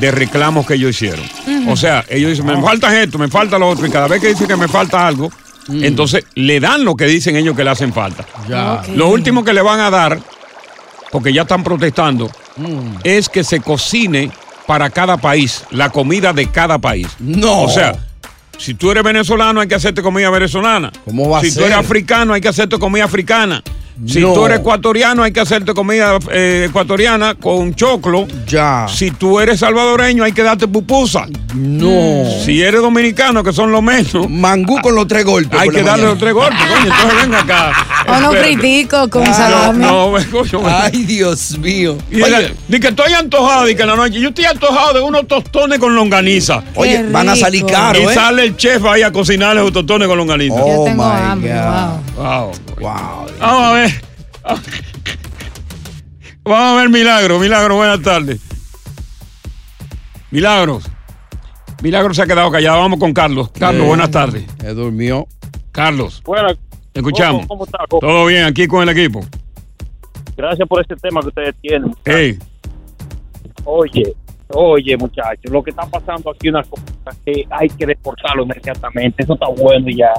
de 0.00 0.10
reclamos 0.10 0.66
que 0.66 0.74
ellos 0.74 0.90
hicieron. 0.90 1.24
O 1.68 1.76
sea, 1.76 2.04
ellos 2.08 2.30
dicen, 2.30 2.46
me 2.46 2.60
falta 2.60 3.02
esto, 3.02 3.18
me 3.18 3.28
falta 3.28 3.58
lo 3.58 3.68
otro, 3.68 3.86
y 3.86 3.90
cada 3.90 4.08
vez 4.08 4.20
que 4.20 4.28
dicen 4.28 4.46
que 4.46 4.56
me 4.56 4.68
falta 4.68 5.06
algo, 5.06 5.30
entonces 5.68 6.24
le 6.34 6.60
dan 6.60 6.84
lo 6.84 6.94
que 6.94 7.06
dicen 7.06 7.36
ellos 7.36 7.56
que 7.56 7.64
le 7.64 7.70
hacen 7.70 7.92
falta. 7.92 8.24
Ya. 8.48 8.82
Lo 8.94 9.08
último 9.08 9.44
que 9.44 9.52
le 9.52 9.62
van 9.62 9.80
a 9.80 9.90
dar, 9.90 10.20
porque 11.10 11.32
ya 11.32 11.42
están 11.42 11.64
protestando, 11.64 12.30
es 13.04 13.28
que 13.28 13.44
se 13.44 13.60
cocine 13.60 14.30
para 14.66 14.90
cada 14.90 15.16
país, 15.16 15.64
la 15.70 15.90
comida 15.90 16.32
de 16.32 16.48
cada 16.48 16.78
país. 16.78 17.08
No. 17.18 17.62
O 17.62 17.68
sea, 17.68 17.96
si 18.58 18.74
tú 18.74 18.90
eres 18.90 19.02
venezolano 19.02 19.60
hay 19.60 19.68
que 19.68 19.74
hacerte 19.74 20.02
comida 20.02 20.30
venezolana. 20.30 20.92
¿Cómo 21.04 21.28
va 21.28 21.38
a 21.38 21.40
si 21.42 21.48
tú 21.48 21.60
ser? 21.60 21.64
eres 21.64 21.76
africano 21.78 22.32
hay 22.32 22.40
que 22.40 22.48
hacerte 22.48 22.78
comida 22.78 23.04
africana. 23.04 23.62
Si 24.06 24.20
No. 24.20 24.32
tú 24.34 24.44
eres 24.44 24.58
ecuatoriano 24.60 25.22
hay 25.22 25.32
que 25.32 25.40
hacerte 25.40 25.72
comida 25.72 26.18
eh, 26.30 26.66
ecuatoriana 26.68 27.34
con 27.34 27.74
choclo. 27.74 28.26
Ya. 28.46 28.86
Si 28.88 29.10
tú 29.10 29.40
eres 29.40 29.60
salvadoreño 29.60 30.22
hay 30.24 30.32
que 30.32 30.42
darte 30.42 30.68
pupusa. 30.68 31.26
No. 31.54 32.24
Si 32.44 32.60
eres 32.62 32.82
dominicano, 32.82 33.42
que 33.42 33.52
son 33.54 33.72
los 33.72 33.82
menos. 33.82 34.28
Mangú 34.28 34.78
con 34.82 34.94
los 34.94 35.06
tres 35.08 35.24
golpes. 35.24 35.58
Hay 35.58 35.70
que 35.70 35.76
darle 35.82 35.90
mañana. 35.92 36.08
los 36.10 36.18
tres 36.18 36.34
golpes, 36.34 36.58
coño. 36.58 36.92
Entonces 36.94 37.20
ven 37.22 37.34
acá. 37.34 37.72
O 38.08 38.20
no 38.20 38.30
critico 38.32 39.08
con 39.08 39.22
Ah, 39.26 39.32
salami. 39.32 39.78
No, 39.78 40.18
no, 40.18 40.24
coño. 40.30 40.62
Ay, 40.66 41.04
Dios 41.04 41.56
mío. 41.58 41.96
Y 42.10 42.16
de, 42.16 42.54
de 42.68 42.80
que 42.80 42.88
estoy 42.88 43.12
antojado, 43.14 43.68
y 43.68 43.74
que 43.74 43.82
en 43.82 43.88
la 43.88 43.96
noche. 43.96 44.20
Yo 44.20 44.28
estoy 44.28 44.44
antojado 44.44 44.92
de 44.92 45.00
unos 45.00 45.26
tostones 45.26 45.78
con 45.78 45.94
longaniza. 45.94 46.62
Oye, 46.74 47.02
van 47.10 47.30
a 47.30 47.36
salir 47.36 47.64
caros, 47.64 48.02
Y 48.02 48.06
¿eh? 48.06 48.14
sale 48.14 48.44
el 48.44 48.56
chef 48.56 48.84
ahí 48.84 49.00
a 49.02 49.10
cocinarle 49.10 49.62
los 49.62 49.72
tostones 49.72 50.06
con 50.06 50.18
longaniza. 50.18 50.54
Oh, 50.60 50.84
tengo 50.84 51.02
my 51.02 51.10
hambre, 51.22 51.54
wow. 51.54 52.00
Wow. 52.16 52.52
Wow. 52.78 53.26
Vamos 53.40 53.62
a 53.64 53.72
ver. 53.72 53.85
Vamos 56.44 56.58
a 56.58 56.74
ver 56.76 56.88
Milagro. 56.90 57.38
Milagro, 57.38 57.76
buenas 57.76 58.00
tardes. 58.02 58.40
Milagros. 60.30 60.88
Milagro 61.82 62.14
se 62.14 62.22
ha 62.22 62.26
quedado 62.26 62.50
callado. 62.50 62.78
Vamos 62.80 62.98
con 63.00 63.12
Carlos. 63.12 63.50
Carlos, 63.50 63.84
Eh, 63.84 63.88
buenas 63.88 64.10
tardes. 64.10 64.44
Se 64.60 64.74
durmió. 64.74 65.26
Carlos. 65.72 66.22
Bueno, 66.24 66.48
te 66.92 67.00
escuchamos. 67.00 67.46
¿cómo, 67.46 67.48
cómo 67.48 67.64
está? 67.64 67.78
¿Cómo? 67.88 68.00
Todo 68.00 68.26
bien 68.26 68.44
aquí 68.44 68.66
con 68.66 68.82
el 68.88 68.96
equipo. 68.96 69.20
Gracias 70.36 70.68
por 70.68 70.80
este 70.80 70.96
tema 70.96 71.20
que 71.20 71.28
ustedes 71.28 71.54
tienen. 71.60 71.94
Hey. 72.04 72.38
Oye, 73.64 74.14
oye, 74.48 74.96
muchachos, 74.96 75.50
lo 75.50 75.62
que 75.62 75.70
está 75.70 75.86
pasando 75.86 76.30
aquí 76.30 76.48
es 76.48 76.54
una 76.54 76.62
cosa 76.62 76.84
que 77.24 77.44
hay 77.50 77.68
que 77.68 77.86
deportarlo 77.86 78.44
inmediatamente. 78.44 79.22
Eso 79.24 79.34
está 79.34 79.48
bueno 79.48 79.88
y 79.90 79.96
ya. 79.96 80.12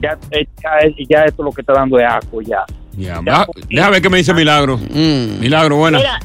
Ya, 0.00 0.18
eh, 0.30 0.46
ya, 0.62 0.70
ya 1.08 1.24
esto 1.24 1.42
lo 1.42 1.50
que 1.50 1.62
está 1.62 1.72
dando 1.72 1.98
es 1.98 2.04
asco 2.06 2.42
ya. 2.42 2.64
Ya, 2.96 3.20
va- 3.20 3.46
Déjame 3.68 3.90
ver 3.92 4.02
qué 4.02 4.10
me 4.10 4.18
dice 4.18 4.34
Milagro. 4.34 4.78
Milagro, 4.78 5.76
buena. 5.76 5.98
Mira, 5.98 6.20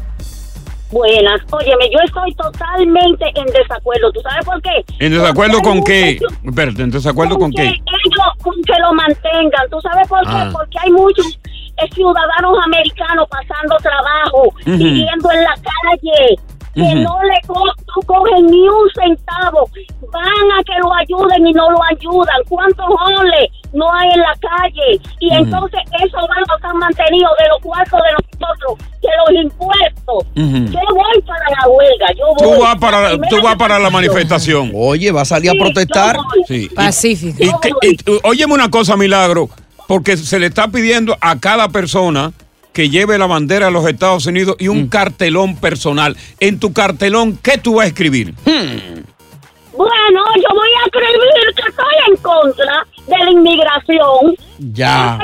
buenas. 0.91 1.41
Óyeme, 1.51 1.89
yo 1.91 1.99
estoy 2.05 2.33
totalmente 2.35 3.25
en 3.35 3.45
desacuerdo. 3.47 4.11
¿Tú 4.11 4.21
sabes 4.21 4.45
por 4.45 4.61
qué? 4.61 4.83
¿En 4.99 5.11
desacuerdo 5.13 5.59
Porque 5.61 5.69
hay 5.69 5.75
con 5.75 5.83
qué? 5.83 6.19
muchos- 6.21 6.39
Espérate, 6.45 6.81
¿en 6.83 6.91
desacuerdo 6.91 7.37
con 7.37 7.51
que 7.51 7.57
qué? 7.63 7.67
ellos 7.69 8.33
con 8.41 8.53
que 8.63 8.73
lo 8.81 8.93
mantengan. 8.93 9.69
¿Tú 9.71 9.79
sabes 9.81 10.07
por 10.07 10.21
qué? 10.21 10.27
Ah. 10.31 10.49
Porque 10.51 10.77
hay 10.83 10.91
muchos 10.91 11.39
eh, 11.81 11.87
ciudadanos 11.95 12.57
americanos 12.65 13.25
pasando 13.31 13.77
trabajo, 13.77 14.47
Ujú. 14.47 14.77
viviendo 14.77 15.31
en 15.31 15.43
la 15.43 15.53
calle, 15.55 16.35
que 16.73 16.95
no 16.95 17.17
le 17.23 17.41
co 17.47 17.63
no 17.65 18.01
cogen 18.05 18.45
ni 18.47 18.67
un 18.67 18.89
centavo. 18.95 19.69
Van 20.11 20.23
a 20.57 20.63
que 20.63 20.73
lo 20.81 20.93
ayuden 20.93 21.47
y 21.47 21.53
no 21.53 21.69
lo 21.71 21.79
ayudan. 21.83 22.37
¿Cuántos 22.47 22.85
hombres 22.87 23.49
no 23.73 23.91
hay 23.93 24.09
en 24.09 24.19
la 24.19 24.33
calle? 24.39 25.01
Y 25.19 25.33
entonces 25.33 25.79
esos 26.01 26.21
bancos 26.27 26.55
están 26.57 26.77
mantenidos 26.77 27.31
de 27.39 27.47
los 27.49 27.59
cuartos 27.61 27.99
de 28.01 28.39
nosotros, 28.39 28.87
que 29.01 29.07
los 29.33 29.43
impuestos. 29.43 30.25
Ujú. 30.35 30.71
Yo 30.71 30.79
voy 30.95 31.21
para 31.25 31.45
la 31.49 31.67
huelga. 31.69 32.07
Yo 32.17 32.25
voy. 32.37 32.55
Tú 32.57 32.63
vas 32.63 32.75
para, 32.77 33.13
La 33.15 33.27
tú 33.29 33.41
vas 33.41 33.55
para 33.55 33.79
la 33.79 33.89
manifestación. 33.89 34.71
Oye, 34.75 35.11
va 35.11 35.21
a 35.21 35.25
salir 35.25 35.51
a 35.51 35.53
protestar. 35.53 36.15
Sí. 36.47 36.69
Pacífico. 36.75 37.37
Y, 37.83 37.87
y- 37.89 38.19
óyeme 38.23 38.53
una 38.53 38.69
cosa, 38.69 38.95
Milagro, 38.97 39.49
porque 39.87 40.17
se 40.17 40.39
le 40.39 40.47
está 40.47 40.67
pidiendo 40.67 41.15
a 41.21 41.39
cada 41.39 41.69
persona 41.69 42.31
que 42.79 42.89
lleve 42.89 43.17
la 43.17 43.25
bandera 43.27 43.65
de 43.65 43.73
los 43.73 43.85
Estados 43.85 44.25
Unidos 44.25 44.55
y 44.57 44.69
un 44.69 44.87
cartelón 44.87 45.57
personal. 45.57 46.15
En 46.39 46.59
tu 46.61 46.71
cartelón, 46.71 47.37
¿qué 47.43 47.57
tú 47.57 47.73
vas 47.75 47.83
a 47.83 47.87
escribir? 47.89 48.33
Bueno, 48.45 50.21
yo 50.37 50.55
voy 50.55 50.69
a 50.81 50.85
escribir 50.85 51.55
que 51.57 51.69
estoy 51.69 51.95
en 52.07 52.15
contra 52.21 52.85
de 53.05 53.17
la 53.25 53.31
inmigración. 53.31 54.33
Ya. 54.59 55.19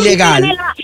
Ilegal. 0.00 0.42
Tiene 0.42 0.56
la, 0.56 0.74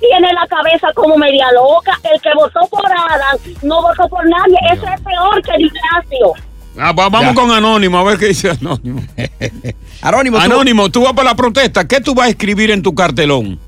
tiene 0.00 0.32
la 0.34 0.46
cabeza 0.48 0.88
como 0.94 1.16
media 1.16 1.46
loca. 1.52 1.98
El 2.12 2.20
que 2.20 2.28
votó 2.34 2.60
por 2.68 2.84
Adam 2.92 3.38
no 3.62 3.80
votó 3.80 4.06
por 4.10 4.28
nadie. 4.28 4.58
Eso 4.70 4.84
es 4.94 5.00
peor 5.00 5.42
que 5.42 5.62
Ignacio. 5.62 6.32
Ah, 6.78 6.92
va- 6.92 7.08
vamos 7.08 7.34
Ya. 7.34 7.40
con 7.40 7.50
Anónimo, 7.52 7.96
a 7.98 8.04
ver 8.04 8.18
qué 8.18 8.26
dice 8.26 8.50
Anónimo. 8.50 9.02
Anónimo, 10.02 10.36
tú- 10.36 10.42
Anónimo, 10.44 10.90
tú 10.90 11.04
vas 11.04 11.14
para 11.14 11.30
la 11.30 11.34
protesta. 11.34 11.88
¿Qué 11.88 12.02
tú 12.02 12.14
vas 12.14 12.26
a 12.26 12.30
escribir 12.30 12.70
en 12.70 12.82
tu 12.82 12.94
cartelón? 12.94 13.58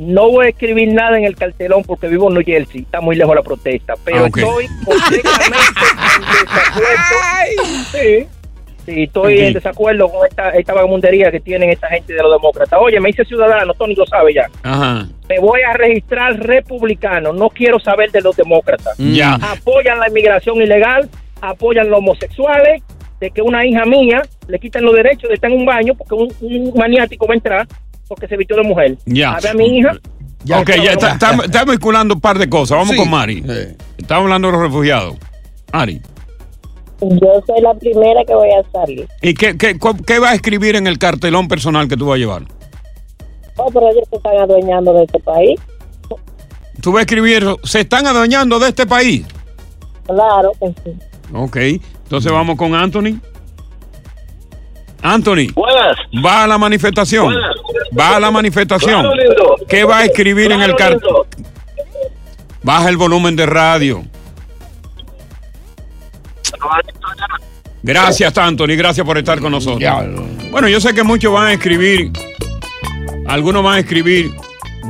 No 0.00 0.30
voy 0.30 0.46
a 0.46 0.48
escribir 0.48 0.92
nada 0.92 1.18
en 1.18 1.24
el 1.24 1.36
cartelón 1.36 1.82
porque 1.84 2.08
vivo 2.08 2.28
en 2.28 2.34
New 2.34 2.44
Jersey, 2.44 2.82
está 2.82 3.00
muy 3.00 3.16
lejos 3.16 3.34
la 3.34 3.42
protesta, 3.42 3.94
pero 4.04 4.24
Ah, 4.24 4.26
estoy 4.26 4.68
completamente 4.84 5.80
en 6.16 6.22
desacuerdo. 6.44 8.28
Sí, 8.84 9.04
estoy 9.04 9.38
en 9.38 9.52
desacuerdo 9.52 10.10
con 10.10 10.26
esta, 10.26 10.50
esta 10.50 10.72
vagabundería 10.72 11.30
que 11.30 11.38
tienen 11.38 11.70
esta 11.70 11.86
gente 11.86 12.14
de 12.14 12.20
los 12.20 12.32
demócratas. 12.32 12.76
Oye, 12.82 12.98
me 12.98 13.10
hice 13.10 13.24
ciudadano, 13.24 13.74
Tony 13.74 13.94
lo 13.94 14.04
sabe 14.06 14.34
ya. 14.34 14.48
Ajá. 14.64 15.06
Me 15.28 15.38
voy 15.38 15.60
a 15.62 15.72
registrar 15.72 16.36
republicano, 16.40 17.32
no 17.32 17.48
quiero 17.48 17.78
saber 17.78 18.10
de 18.10 18.20
los 18.22 18.34
demócratas. 18.34 18.96
Ya. 18.98 19.34
Apoyan 19.34 20.00
la 20.00 20.08
inmigración 20.08 20.60
ilegal, 20.60 21.08
apoyan 21.40 21.90
los 21.90 22.00
homosexuales, 22.00 22.82
de 23.20 23.30
que 23.30 23.40
una 23.40 23.64
hija 23.64 23.84
mía 23.84 24.22
le 24.48 24.58
quitan 24.58 24.82
los 24.82 24.96
derechos 24.96 25.28
de 25.28 25.36
estar 25.36 25.48
en 25.48 25.58
un 25.60 25.64
baño 25.64 25.94
porque 25.94 26.14
un, 26.16 26.34
un 26.40 26.72
maniático 26.76 27.28
va 27.28 27.34
a 27.34 27.36
entrar 27.36 27.66
porque 28.14 28.28
se 28.28 28.36
vistió 28.36 28.56
de 28.56 28.62
mujer. 28.62 28.96
Ya. 29.06 29.32
A 29.32 29.40
ver 29.40 29.52
a 29.52 29.54
mi 29.54 29.78
hija. 29.78 29.92
ok, 29.92 30.70
ya 30.82 30.92
está- 30.92 31.12
está- 31.12 31.36
estamos 31.44 31.70
vinculando 31.74 32.14
un 32.14 32.20
par 32.20 32.38
de 32.38 32.48
cosas. 32.48 32.76
Vamos 32.76 32.90
Sí. 32.90 32.96
con 32.96 33.10
Mari. 33.10 33.42
Estamos 33.96 34.24
hablando 34.24 34.48
de 34.48 34.52
los 34.52 34.62
refugiados. 34.62 35.16
Mari. 35.72 36.00
Yo 37.00 37.42
soy 37.46 37.60
la 37.62 37.74
primera 37.74 38.20
que 38.26 38.34
voy 38.34 38.50
a 38.50 38.62
salir. 38.70 39.08
¿Y 39.22 39.34
qué, 39.34 39.56
qué, 39.56 39.76
qué 40.06 40.18
vas 40.18 40.32
a 40.32 40.34
escribir 40.34 40.76
en 40.76 40.86
el 40.86 40.98
cartelón 40.98 41.48
personal 41.48 41.88
que 41.88 41.96
tú 41.96 42.06
vas 42.06 42.16
a 42.16 42.18
llevar? 42.18 42.42
Oh, 43.56 43.70
pero 43.72 43.90
ellos 43.90 44.04
se 44.10 44.16
están 44.16 44.36
adueñando 44.38 44.92
de 44.94 45.04
este 45.04 45.18
país. 45.20 45.60
Tú 46.80 46.92
vas 46.92 47.00
a 47.00 47.02
escribir, 47.02 47.44
se 47.64 47.80
están 47.80 48.06
adueñando 48.06 48.58
de 48.58 48.68
este 48.68 48.86
país. 48.86 49.24
Claro 50.06 50.52
que 50.60 50.68
sí. 50.84 50.96
Ok, 51.34 51.56
entonces 52.04 52.30
vamos 52.32 52.56
con 52.56 52.74
Anthony. 52.74 53.20
Anthony. 55.02 55.52
Buenas. 55.54 55.96
Va 56.24 56.44
a 56.44 56.46
la 56.46 56.58
manifestación. 56.58 57.24
Buenas. 57.24 57.56
Va 57.98 58.16
a 58.16 58.20
la 58.20 58.30
manifestación. 58.30 59.02
Claro. 59.02 59.56
¿Qué 59.68 59.84
va 59.84 59.98
a 59.98 60.04
escribir 60.04 60.52
en 60.52 60.62
el 60.62 60.74
cartelón? 60.76 61.26
Baja 62.62 62.88
el 62.88 62.96
volumen 62.96 63.34
de 63.34 63.46
radio. 63.46 64.04
Gracias, 67.82 68.38
Anthony. 68.38 68.76
Gracias 68.76 69.04
por 69.04 69.18
estar 69.18 69.40
con 69.40 69.50
nosotros. 69.50 69.90
Bueno, 70.50 70.68
yo 70.68 70.80
sé 70.80 70.94
que 70.94 71.02
muchos 71.02 71.32
van 71.32 71.48
a 71.48 71.52
escribir. 71.54 72.12
Algunos 73.26 73.64
van 73.64 73.74
a 73.74 73.78
escribir. 73.80 74.32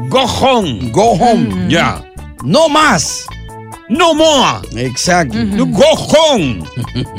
Go 0.08 0.24
home. 0.24 0.90
Go 0.90 1.12
home. 1.12 1.68
Ya. 1.68 2.04
No 2.44 2.68
más. 2.68 3.26
No 3.88 4.14
more. 4.14 4.60
Exacto. 4.76 5.38
Go 5.66 5.94
home. 5.94 6.62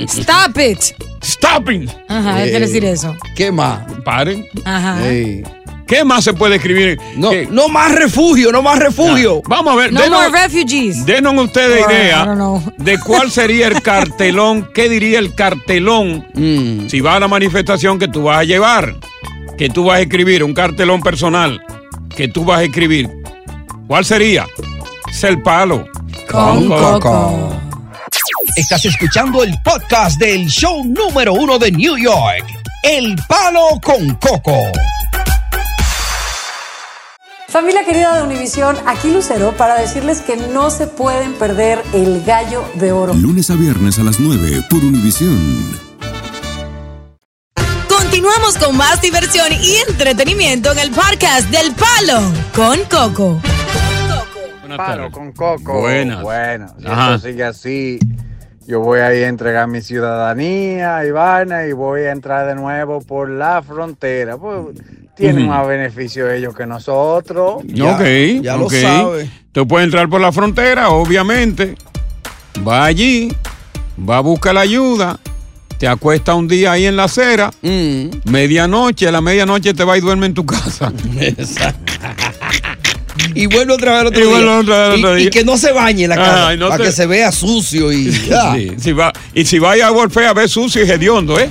Stop 0.07 0.57
it. 0.57 1.12
Stop 1.23 1.69
it. 1.71 1.89
Ajá, 2.07 2.35
hay 2.35 2.51
que 2.51 2.59
decir 2.59 2.83
eso. 2.85 3.15
¿Qué 3.35 3.51
más? 3.51 3.79
Paren. 4.03 4.45
Ajá. 4.65 5.07
Ey. 5.09 5.43
¿Qué 5.87 6.03
más 6.05 6.23
se 6.23 6.33
puede 6.33 6.55
escribir? 6.55 6.97
No, 7.17 7.29
¿Qué? 7.29 7.47
no 7.51 7.67
más 7.67 7.93
refugio, 7.93 8.51
no 8.51 8.61
más 8.61 8.79
refugio. 8.79 9.41
Vamos 9.47 9.73
a 9.73 9.75
ver. 9.77 9.93
No 9.93 10.01
denos- 10.01 10.29
more 10.29 10.43
refugees. 10.43 11.05
Denos 11.05 11.33
ustedes 11.37 11.85
idea 11.87 12.25
don't 12.25 12.35
know. 12.37 12.63
de 12.77 12.97
cuál 12.99 13.29
sería 13.31 13.67
el 13.67 13.81
cartelón, 13.81 14.69
qué 14.73 14.89
diría 14.89 15.19
el 15.19 15.35
cartelón 15.35 16.25
Mm. 16.33 16.87
si 16.89 16.99
va 17.01 17.15
a 17.15 17.19
la 17.19 17.27
manifestación 17.27 17.99
que 17.99 18.07
tú 18.07 18.23
vas 18.23 18.39
a 18.39 18.43
llevar, 18.43 18.95
que 19.57 19.69
tú 19.69 19.85
vas 19.85 19.97
a 19.99 20.01
escribir, 20.01 20.43
un 20.43 20.53
cartelón 20.53 21.01
personal 21.01 21.61
que 22.15 22.27
tú 22.27 22.43
vas 22.45 22.59
a 22.59 22.63
escribir. 22.63 23.09
¿Cuál 23.87 24.05
sería? 24.05 24.47
Es 25.09 25.23
el 25.25 25.41
palo. 25.41 25.85
Con 26.31 26.67
Coco. 26.69 27.53
Estás 28.55 28.85
escuchando 28.85 29.43
el 29.43 29.59
podcast 29.63 30.19
del 30.19 30.47
show 30.47 30.83
número 30.85 31.33
uno 31.33 31.57
de 31.57 31.71
New 31.71 31.97
York, 31.97 32.45
El 32.83 33.15
Palo 33.27 33.79
con 33.81 34.13
Coco. 34.15 34.71
Familia 37.47 37.83
querida 37.83 38.15
de 38.17 38.23
Univisión, 38.23 38.77
aquí 38.85 39.11
Lucero 39.11 39.53
para 39.57 39.75
decirles 39.75 40.21
que 40.21 40.37
no 40.37 40.69
se 40.69 40.87
pueden 40.87 41.33
perder 41.33 41.81
el 41.93 42.23
gallo 42.23 42.63
de 42.75 42.91
oro. 42.91 43.13
Lunes 43.13 43.49
a 43.49 43.55
viernes 43.55 43.97
a 43.99 44.03
las 44.03 44.19
9 44.19 44.63
por 44.69 44.83
Univisión. 44.83 45.79
Continuamos 47.87 48.57
con 48.57 48.77
más 48.77 49.01
diversión 49.01 49.47
y 49.51 49.77
entretenimiento 49.89 50.71
en 50.71 50.79
el 50.79 50.91
podcast 50.91 51.49
del 51.49 51.73
Palo 51.73 52.21
con 52.55 52.79
Coco. 52.85 53.41
Palo 54.77 55.11
con 55.11 55.31
Coco. 55.33 55.81
Buenas. 55.81 56.21
Bueno, 56.21 56.67
si 56.79 56.87
Ajá. 56.87 57.15
esto 57.15 57.27
sigue 57.27 57.43
así, 57.43 57.99
yo 58.67 58.79
voy 58.79 58.99
a 58.99 59.13
ir 59.13 59.25
a 59.25 59.27
entregar 59.27 59.67
mi 59.67 59.81
ciudadanía 59.81 61.05
y 61.05 61.11
vaina 61.11 61.65
y 61.67 61.73
voy 61.73 62.01
a 62.01 62.11
entrar 62.11 62.47
de 62.47 62.55
nuevo 62.55 63.01
por 63.01 63.29
la 63.29 63.61
frontera. 63.61 64.37
Pues, 64.37 64.77
tienen 65.15 65.43
Ujú. 65.43 65.51
más 65.53 65.67
beneficio 65.67 66.31
ellos 66.31 66.55
que 66.55 66.65
nosotros. 66.65 67.55
ok, 67.63 68.01
ya 68.41 68.57
lo 68.57 68.65
ok. 68.65 68.73
sabe. 68.73 69.29
Tú 69.51 69.67
puedes 69.67 69.85
entrar 69.85 70.09
por 70.09 70.21
la 70.21 70.31
frontera, 70.31 70.89
obviamente. 70.89 71.75
Va 72.67 72.85
allí, 72.85 73.31
va 74.09 74.17
a 74.17 74.21
buscar 74.21 74.55
la 74.55 74.61
ayuda, 74.61 75.19
te 75.77 75.87
acuesta 75.87 76.33
un 76.33 76.47
día 76.47 76.71
ahí 76.71 76.85
en 76.85 76.95
la 76.95 77.03
acera, 77.05 77.51
Mm. 77.61 78.09
medianoche, 78.31 79.07
a 79.07 79.11
la 79.11 79.21
medianoche 79.21 79.73
te 79.73 79.83
va 79.83 79.97
y 79.97 80.01
duerme 80.01 80.27
en 80.27 80.33
tu 80.33 80.45
casa. 80.45 80.91
Y 83.35 83.45
vuelve 83.47 83.73
otra 83.73 83.93
vez 84.03 84.05
otro 84.07 84.19
Y 84.19 84.23
día. 84.27 84.57
otra 84.59 84.89
vez 84.89 84.97
Y- 84.97 85.03
otro 85.03 85.17
y, 85.17 85.21
día. 85.21 85.29
que 85.29 85.43
no 85.43 85.57
se 85.57 85.71
bañe 85.71 86.07
la 86.07 86.15
casa. 86.15 86.47
Ay, 86.49 86.57
no 86.57 86.67
para 86.69 86.77
te- 86.83 86.89
que 86.89 86.91
se 86.91 87.05
vea 87.05 87.31
sucio 87.31 87.91
y. 87.91 88.11
ya. 88.29 88.53
Sí, 88.55 88.71
si 88.77 88.91
va, 88.91 89.11
y 89.33 89.45
si 89.45 89.59
vaya 89.59 89.87
a 89.87 89.91
Wolfea 89.91 90.29
a 90.29 90.33
ver 90.33 90.49
sucio 90.49 90.83
y 90.85 90.89
hediondo, 90.89 91.39
¿eh? 91.39 91.49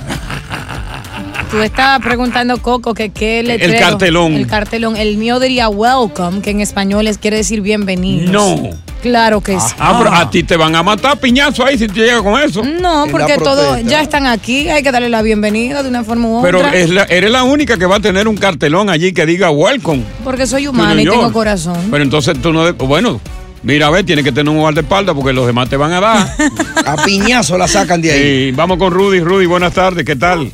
Tú 1.51 1.61
estabas 1.61 2.01
preguntando, 2.01 2.57
Coco, 2.57 2.93
que 2.95 3.11
qué 3.11 3.43
letrero. 3.43 3.79
cartelón. 3.79 4.33
El 4.33 4.47
cartelón. 4.47 4.97
El 4.97 5.17
mío 5.17 5.39
diría 5.39 5.69
welcome, 5.69 6.41
que 6.41 6.49
en 6.49 6.61
español 6.61 7.05
es, 7.07 7.17
quiere 7.19 7.37
decir 7.37 7.61
bienvenido. 7.61 8.31
No. 8.31 8.69
Claro 9.03 9.41
que 9.41 9.59
sí. 9.59 9.75
Ah, 9.77 9.95
pero 9.99 10.11
a 10.13 10.29
ti 10.31 10.41
te 10.43 10.57
van 10.57 10.75
a 10.75 10.81
matar 10.81 11.19
piñazo 11.19 11.63
ahí 11.65 11.77
si 11.77 11.87
te 11.87 11.99
llega 11.99 12.23
con 12.23 12.41
eso. 12.41 12.63
No, 12.63 13.05
porque 13.11 13.35
todos 13.37 13.83
ya 13.83 14.01
están 14.01 14.25
aquí, 14.25 14.69
hay 14.69 14.81
que 14.81 14.91
darle 14.91 15.09
la 15.09 15.21
bienvenida 15.21 15.83
de 15.83 15.89
una 15.89 16.03
forma 16.03 16.27
u 16.29 16.41
Pero 16.41 16.59
otra. 16.59 16.73
es 16.73 16.89
la- 16.89 17.03
eres 17.03 17.29
la 17.29 17.43
única 17.43 17.77
que 17.77 17.85
va 17.85 17.97
a 17.97 17.99
tener 17.99 18.27
un 18.29 18.37
cartelón 18.37 18.89
allí 18.89 19.11
que 19.13 19.25
diga 19.25 19.51
welcome. 19.51 20.03
Porque 20.23 20.47
soy 20.47 20.67
humana 20.67 20.99
y 21.01 21.05
tengo 21.05 21.31
corazón. 21.31 21.77
Pero 21.91 22.01
entonces 22.03 22.41
tú 22.41 22.51
no. 22.53 22.63
de- 22.65 22.71
Bueno, 22.71 23.19
mira, 23.61 23.87
a 23.87 23.89
ver, 23.89 24.05
tienes 24.05 24.23
que 24.23 24.31
tener 24.31 24.49
un 24.49 24.59
guardaespaldas 24.59 25.13
porque 25.13 25.33
los 25.33 25.45
demás 25.45 25.67
te 25.69 25.75
van 25.77 25.91
a 25.91 25.99
dar. 25.99 26.27
A 26.85 26.95
piñazo 27.03 27.57
la 27.57 27.67
sacan 27.67 28.01
de 28.01 28.11
ahí. 28.11 28.19
Sí, 28.49 28.51
vamos 28.55 28.77
con 28.77 28.91
Rudy. 28.93 29.19
Rudy, 29.19 29.45
buenas 29.45 29.73
tardes, 29.73 30.05
¿qué 30.05 30.15
tal? 30.15 30.49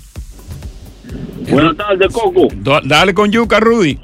Buenas 1.49 1.75
tardes, 1.77 2.07
Coco. 2.11 2.47
Dale 2.83 3.13
con 3.13 3.31
yuca, 3.31 3.59
Rudy. 3.59 3.99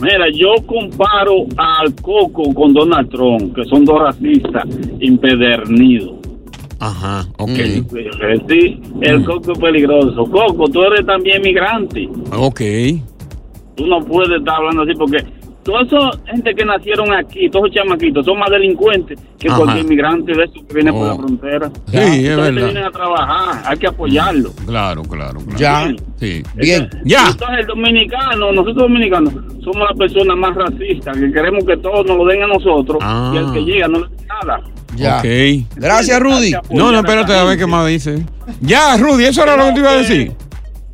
Mira, 0.00 0.26
yo 0.32 0.54
comparo 0.66 1.46
al 1.56 1.94
Coco 1.96 2.54
con 2.54 2.72
Donald 2.72 3.10
Trump, 3.10 3.54
que 3.54 3.64
son 3.64 3.84
dos 3.84 4.00
racistas 4.00 4.64
impedernidos. 5.00 6.14
Ajá, 6.80 7.26
ok. 7.38 7.50
Sí, 8.48 8.80
el 9.00 9.24
coco 9.24 9.52
es 9.52 9.58
peligroso. 9.58 10.24
Coco, 10.26 10.68
tú 10.68 10.82
eres 10.84 11.04
también 11.04 11.42
migrante. 11.42 12.08
Ok. 12.32 12.60
Tú 13.74 13.86
no 13.86 14.00
puedes 14.04 14.38
estar 14.38 14.56
hablando 14.56 14.82
así 14.82 14.92
porque 14.96 15.18
toda 15.68 15.82
esa 15.82 16.32
gente 16.32 16.54
que 16.54 16.64
nacieron 16.64 17.12
aquí, 17.12 17.50
todos 17.50 17.66
esos 17.66 17.76
chamaquitos, 17.84 18.24
son 18.24 18.38
más 18.38 18.48
delincuentes 18.50 19.18
que 19.38 19.48
Ajá. 19.48 19.58
cualquier 19.58 19.84
migrante 19.86 20.32
de 20.32 20.44
esos 20.44 20.62
que 20.66 20.74
viene 20.74 20.90
por 20.90 21.02
Oh. 21.02 21.08
la 21.08 21.14
frontera. 21.16 21.68
Sí, 21.88 21.96
es 21.96 22.02
Entonces 22.04 22.36
verdad. 22.36 22.52
vienen 22.64 22.84
a 22.84 22.90
trabajar, 22.90 23.62
hay 23.66 23.76
que 23.76 23.86
apoyarlo. 23.86 24.50
Claro, 24.66 25.02
claro, 25.02 25.40
claro. 25.40 25.58
Ya. 25.58 25.92
Sí. 26.16 26.42
Bien. 26.54 26.88
Ya. 27.04 27.28
Entonces, 27.30 27.58
el 27.60 27.66
dominicano, 27.66 28.50
nosotros 28.52 28.76
dominicanos, 28.76 29.34
somos 29.62 29.88
las 29.90 29.98
personas 29.98 30.36
más 30.38 30.54
racistas, 30.54 31.16
que 31.18 31.30
queremos 31.32 31.64
que 31.66 31.76
todos 31.76 32.06
nos 32.06 32.16
lo 32.16 32.24
den 32.24 32.42
a 32.44 32.46
nosotros 32.46 32.98
Ah. 33.02 33.30
y 33.34 33.36
el 33.36 33.52
que 33.52 33.60
llega 33.60 33.88
no 33.88 33.98
le 33.98 34.06
da 34.26 34.34
nada. 34.42 34.60
Ya. 34.96 35.22
Gracias, 35.76 36.18
Rudy. 36.18 36.52
No, 36.70 36.90
no, 36.90 36.98
espérate 37.00 37.34
a 37.34 37.44
ver 37.44 37.58
qué 37.58 37.66
más 37.66 37.86
dice. 37.86 38.24
Ya, 38.62 38.96
Rudy, 38.96 39.24
eso 39.26 39.42
era 39.42 39.56
lo 39.56 39.66
que 39.66 39.72
te 39.74 39.80
iba 39.80 39.90
a 39.90 39.96
decir. 39.98 40.32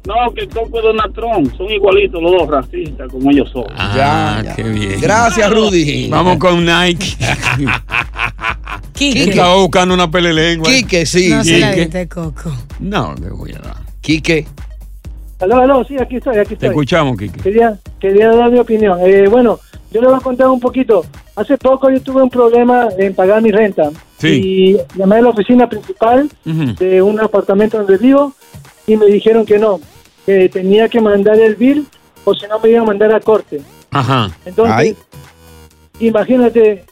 No, 0.06 0.32
que 0.34 0.42
el 0.42 0.48
Coco 0.50 0.78
y 0.78 0.82
Donald 0.82 1.14
Trump 1.14 1.56
son 1.56 1.70
igualitos 1.70 2.22
los 2.22 2.32
dos 2.32 2.48
racistas 2.48 3.08
como 3.10 3.30
ellos 3.30 3.48
son. 3.50 3.64
Ah, 3.76 4.42
qué 4.54 4.62
bien. 4.62 5.00
Gracias, 5.00 5.50
Rudy. 5.50 6.08
Vamos 6.10 6.36
con 6.38 6.64
Nike. 6.64 7.16
Quique. 8.92 9.24
Estaba 9.30 9.56
buscando 9.56 9.94
una 9.94 10.10
pelelengua. 10.10 10.68
Quique, 10.70 11.04
sí. 11.06 11.30
No 11.30 11.42
se 11.42 11.58
la 11.58 11.70
Quique. 11.70 11.80
diste, 11.82 12.08
Coco. 12.08 12.52
No, 12.80 13.14
le 13.20 13.30
voy 13.30 13.52
a 13.52 13.58
dar. 13.58 13.76
Quique. 14.00 14.46
Aló, 15.40 15.56
aló, 15.56 15.84
sí, 15.84 15.96
aquí 16.00 16.16
estoy, 16.16 16.36
aquí 16.38 16.48
Te 16.50 16.54
estoy. 16.54 16.68
escuchamos, 16.68 17.16
Kike. 17.18 17.40
Quería, 17.40 17.76
quería 17.98 18.28
dar 18.30 18.50
mi 18.50 18.58
opinión. 18.58 18.98
Eh, 19.04 19.26
bueno, 19.28 19.58
yo 19.90 20.00
les 20.00 20.10
voy 20.10 20.18
a 20.18 20.22
contar 20.22 20.48
un 20.48 20.60
poquito. 20.60 21.04
Hace 21.34 21.58
poco 21.58 21.90
yo 21.90 22.00
tuve 22.00 22.22
un 22.22 22.30
problema 22.30 22.88
en 22.96 23.14
pagar 23.14 23.42
mi 23.42 23.50
renta. 23.50 23.90
Sí. 24.18 24.28
Y 24.28 24.98
llamé 24.98 25.16
a 25.16 25.22
la 25.22 25.28
oficina 25.30 25.68
principal 25.68 26.30
de 26.44 27.02
un 27.02 27.20
apartamento 27.20 27.78
donde 27.78 27.98
vivo 27.98 28.32
y 28.86 28.96
me 28.96 29.06
dijeron 29.06 29.44
que 29.44 29.58
no, 29.58 29.80
que 30.26 30.48
tenía 30.48 30.88
que 30.88 31.00
mandar 31.00 31.38
el 31.38 31.54
bill 31.56 31.87
o 32.24 32.34
si 32.34 32.46
no 32.46 32.58
me 32.58 32.70
iban 32.70 32.82
a 32.82 32.87
mandar 32.87 33.14
a 33.14 33.20
corte. 33.20 33.60
Ajá. 33.90 34.30
Entonces, 34.44 34.96
imagínate, 36.00 36.84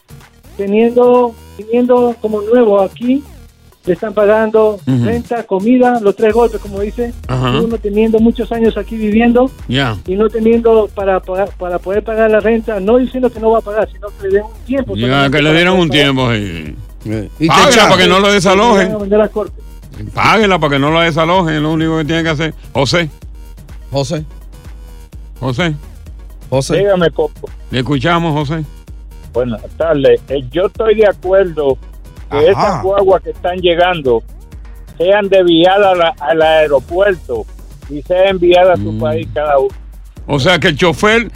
teniendo, 0.57 1.33
teniendo 1.57 2.15
como 2.21 2.41
nuevo 2.41 2.81
aquí, 2.81 3.23
le 3.85 3.93
están 3.93 4.13
pagando 4.13 4.79
renta, 4.85 5.43
comida, 5.43 5.99
los 5.99 6.15
tres 6.15 6.33
golpes, 6.33 6.61
como 6.61 6.79
dice, 6.79 7.13
Ajá. 7.27 7.59
uno 7.59 7.77
teniendo 7.77 8.17
muchos 8.19 8.49
años 8.53 8.77
aquí 8.77 8.95
viviendo 8.95 9.51
Ya. 9.67 9.97
y 10.07 10.15
no 10.15 10.29
teniendo 10.29 10.87
para 10.95 11.19
pagar- 11.19 11.49
para 11.57 11.79
poder 11.79 12.01
pagar 12.01 12.31
la 12.31 12.39
renta, 12.39 12.79
no 12.79 12.97
diciendo 12.97 13.29
que 13.29 13.41
no 13.41 13.51
va 13.51 13.57
a 13.57 13.61
pagar, 13.61 13.89
sino 13.91 14.07
que 14.21 14.27
le 14.29 14.33
den 14.35 14.43
un 14.43 14.65
tiempo. 14.65 14.95
Ya, 14.95 15.29
que 15.29 15.41
le 15.41 15.49
para 15.49 15.53
dieron 15.55 15.75
poder 15.75 15.81
un 15.81 15.89
pagar. 15.89 16.03
tiempo. 16.03 16.31
sí. 16.33 16.75
Y 17.39 17.47
Páguela 17.47 17.69
echaron. 17.69 17.89
para 17.89 18.01
que 18.01 18.07
no 18.07 18.19
lo 18.21 18.29
Y 18.29 18.33
desalojen. 18.33 18.91
Páguela 20.13 20.59
para 20.59 20.73
que 20.73 20.79
no 20.79 20.91
la 20.91 21.01
desalojen. 21.03 21.55
Es 21.55 21.61
lo 21.61 21.71
único 21.71 21.97
que 21.97 22.05
tiene 22.05 22.23
que 22.23 22.29
hacer. 22.29 22.53
José. 22.73 23.09
José. 23.91 24.25
José. 25.39 25.75
José. 26.49 26.77
Dígame, 26.77 27.09
Coco. 27.11 27.49
Le 27.71 27.79
escuchamos, 27.79 28.33
José. 28.33 28.63
Buenas 29.33 29.61
tardes. 29.77 30.21
Eh, 30.29 30.43
yo 30.51 30.67
estoy 30.67 30.95
de 30.95 31.07
acuerdo 31.07 31.77
que 32.29 32.37
Ajá. 32.37 32.51
esas 32.51 32.83
guaguas 32.83 33.21
que 33.23 33.31
están 33.31 33.57
llegando 33.59 34.21
sean 34.97 35.27
desviadas 35.29 35.97
la- 35.97 36.13
al 36.19 36.41
aeropuerto 36.41 37.45
y 37.89 38.01
sean 38.03 38.27
enviadas 38.29 38.77
a 38.79 38.81
Mm. 38.81 38.83
su 38.85 38.99
país 38.99 39.27
cada 39.33 39.57
uno. 39.59 39.69
O 40.27 40.39
sea, 40.39 40.59
que 40.59 40.69
el 40.69 40.77
chofer 40.77 41.31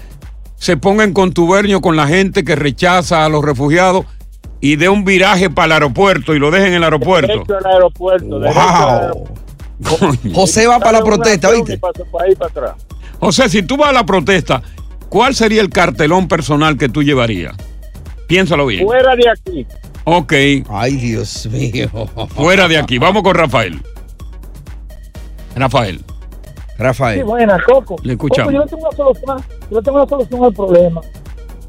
se 0.56 0.78
ponga 0.78 1.04
en 1.04 1.14
contubernio 1.14 1.82
con 1.82 1.96
la 1.96 2.08
gente 2.08 2.44
que 2.44 2.56
rechaza 2.56 3.26
a 3.26 3.30
los 3.30 3.44
refugiados 3.44 4.06
y 4.60 4.76
dé 4.76 4.90
un 4.90 5.06
viraje 5.06 5.50
para 5.50 5.66
el 5.66 5.72
aeropuerto 5.74 6.34
y 6.34 6.40
lo 6.40 6.52
deje 6.52 6.68
en 6.68 6.74
el 6.74 6.84
aeropuerto. 6.84 7.28
Derecho 7.28 7.58
al 7.58 7.66
aeropuerto. 7.66 8.40
derecho 8.40 8.60
al 8.60 9.02
aeropuerto. 9.02 9.38
José 10.34 10.68
va 10.68 10.80
para 10.80 11.00
la 11.00 11.04
protesta, 11.04 11.52
¿viste? 11.52 11.78
para 11.78 11.94
para 12.04 12.50
atrás. 12.50 12.88
José, 13.20 13.50
si 13.50 13.64
tú 13.64 13.78
vas 13.78 13.90
a 13.90 13.94
la 13.94 14.06
protesta, 14.06 14.62
¿cuál 15.10 15.36
sería 15.36 15.62
el 15.62 15.70
cartelón 15.70 16.28
personal 16.28 16.78
que 16.78 16.90
tú 16.90 17.04
llevarías? 17.04 17.56
Piénsalo 18.28 18.66
bien. 18.66 18.86
Fuera 18.86 19.16
de 19.16 19.30
aquí. 19.30 19.68
Ok. 20.04 20.34
Ay, 20.70 20.96
Dios 20.96 21.48
mío. 21.48 21.90
Fuera 22.36 22.68
de 22.68 22.78
aquí. 22.78 22.98
Vamos 22.98 23.24
con 23.24 23.36
Rafael. 23.36 23.82
Rafael. 25.56 26.04
Rafael. 26.78 27.20
Sí, 27.20 27.24
buena, 27.24 27.58
Coco. 27.64 27.96
Le 28.04 28.14
escuchamos. 28.14 28.54
Coco, 28.54 28.60
yo 28.60 28.64
le 28.64 28.70
tengo 28.70 28.88
una 28.88 28.98
solución, 28.98 29.44
yo 29.72 29.82
tengo 29.82 29.98
una 29.98 30.08
solución 30.08 30.44
al 30.44 30.54
problema. 30.54 31.02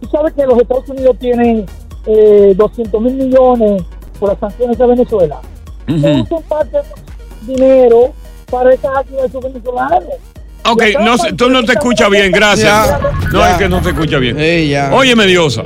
Tú 0.01 0.09
sabes 0.11 0.33
que 0.35 0.45
los 0.45 0.61
Estados 0.61 0.89
Unidos 0.89 1.17
tienen 1.19 1.67
eh, 2.09 2.55
200 2.57 3.01
mil 3.03 3.15
millones 3.15 3.83
por 4.19 4.31
las 4.31 4.39
sanciones 4.41 4.81
a 4.81 4.87
Venezuela. 4.87 5.41
Ujú. 5.89 6.01
Que 6.03 6.11
usen 6.23 6.43
parte 6.49 6.77
de 6.79 6.83
ese 6.83 7.53
dinero 7.53 8.13
para 8.51 8.73
esas 8.73 8.97
actividades 8.97 9.33
venezolanas. 9.33 10.03
Ok, 10.71 10.83
no, 11.01 11.17
sé, 11.17 11.33
tú 11.33 11.49
no 11.49 11.65
te 11.65 11.73
escuchas 11.73 12.11
bien, 12.11 12.31
gracias. 12.31 12.89
Ya, 12.89 13.01
no, 13.33 13.39
ya. 13.39 13.53
es 13.53 13.59
que 13.59 13.69
no 13.69 13.81
te 13.81 13.91
escucha 13.91 14.19
bien. 14.19 14.37
Ya. 14.69 14.91
Óyeme, 14.93 15.27
Diosa. 15.27 15.63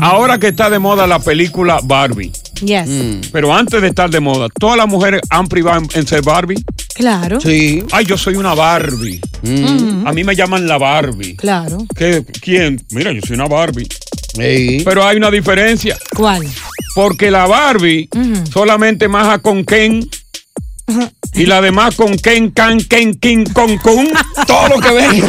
Ahora 0.00 0.38
que 0.38 0.48
está 0.48 0.70
de 0.70 0.78
moda 0.78 1.06
la 1.06 1.18
película 1.20 1.78
Barbie, 1.84 2.32
Yes. 2.64 2.88
Mm. 2.88 3.20
pero 3.32 3.52
antes 3.54 3.80
de 3.82 3.88
estar 3.88 4.08
de 4.10 4.20
moda, 4.20 4.48
¿todas 4.58 4.76
las 4.76 4.88
mujeres 4.88 5.20
han 5.30 5.46
privado 5.48 5.78
en, 5.80 5.88
en 5.94 6.06
ser 6.06 6.22
Barbie? 6.22 6.64
Claro. 6.94 7.40
Sí. 7.40 7.84
Ay, 7.92 8.06
yo 8.06 8.16
soy 8.16 8.36
una 8.36 8.54
Barbie. 8.54 9.20
Ujú. 9.42 10.06
A 10.08 10.12
mí 10.12 10.24
me 10.24 10.34
llaman 10.34 10.66
la 10.66 10.78
Barbie. 10.78 11.36
Claro. 11.36 11.78
¿Qué? 11.96 12.24
¿Quién? 12.40 12.80
Mira, 12.90 13.12
yo 13.12 13.20
soy 13.20 13.34
una 13.36 13.46
Barbie. 13.46 13.88
Sí. 14.34 14.82
Pero 14.84 15.06
hay 15.06 15.16
una 15.16 15.30
diferencia. 15.30 15.96
¿Cuál? 16.14 16.46
Porque 16.94 17.30
la 17.30 17.46
Barbie 17.46 18.08
solamente 18.52 19.08
maja 19.08 19.38
con 19.38 19.64
Ken 19.64 20.06
y 21.34 21.46
la 21.46 21.60
demás 21.60 21.94
con 21.96 22.16
Ken, 22.16 22.50
Can, 22.50 22.78
Ken, 22.80 23.14
King, 23.14 23.44
con, 23.52 23.76
con 23.78 24.08
todo 24.46 24.68
lo 24.68 24.78
que 24.80 24.90
venga. 24.92 25.26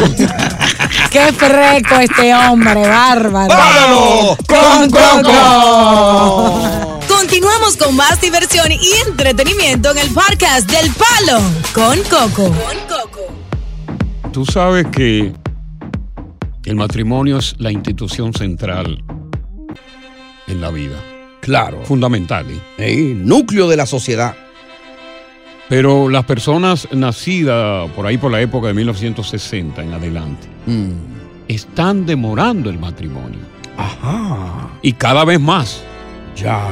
Qué 1.10 1.34
freco 1.34 1.96
este 2.00 2.34
hombre, 2.36 2.88
bárbaro. 2.88 3.48
¡Vámonos 3.48 4.38
con 4.48 4.92
Coco! 4.92 7.00
Continuamos 7.08 7.78
con 7.78 7.96
más 7.96 8.20
diversión 8.22 8.72
y 8.72 8.80
entretenimiento 9.08 9.90
en 9.92 9.98
el 10.00 10.10
podcast 10.12 10.70
del 10.70 10.92
Palo 10.92 11.40
con 11.74 12.00
Coco. 12.04 12.54
Tú 14.32 14.46
sabes 14.46 14.86
que 14.92 15.34
el 16.66 16.76
matrimonio 16.76 17.38
es 17.38 17.56
la 17.60 17.72
institución 17.72 18.34
central 18.34 19.04
en 20.48 20.62
la 20.62 20.72
vida. 20.72 20.98
Claro. 21.42 21.82
Fundamental. 21.86 22.46
¿eh? 22.78 23.14
Núcleo 23.16 23.68
de 23.68 23.78
la 23.78 23.86
sociedad. 23.86 24.36
Pero 25.70 26.10
las 26.10 26.26
personas 26.26 26.88
nacidas 26.92 27.90
por 27.92 28.06
ahí 28.06 28.18
por 28.18 28.32
la 28.32 28.42
época 28.42 28.68
de 28.68 28.74
1960 28.74 29.84
en 29.84 29.94
adelante 29.94 30.48
Mm. 30.68 30.92
están 31.48 32.06
demorando 32.06 32.70
el 32.70 32.80
matrimonio. 32.80 33.40
Ajá. 33.78 34.70
Y 34.82 34.94
cada 34.94 35.26
vez 35.26 35.40
más. 35.40 35.84
Ya. 36.36 36.68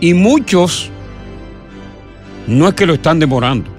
Y 0.00 0.14
muchos 0.14 0.90
no 2.46 2.68
es 2.68 2.74
que 2.74 2.86
lo 2.86 2.94
están 2.94 3.18
demorando, 3.18 3.70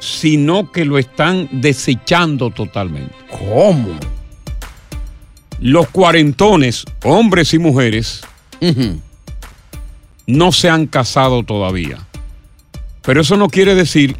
sino 0.00 0.72
que 0.72 0.84
lo 0.84 0.98
están 0.98 1.48
desechando 1.52 2.50
totalmente. 2.50 3.14
¿Cómo? 3.30 3.98
Los 5.60 5.88
cuarentones, 5.90 6.84
hombres 7.04 7.54
y 7.54 7.58
mujeres, 7.58 8.22
no 10.26 10.52
se 10.52 10.68
han 10.68 10.86
casado 10.86 11.44
todavía. 11.44 11.98
Pero 13.02 13.20
eso 13.20 13.36
no 13.36 13.48
quiere 13.48 13.74
decir 13.74 14.16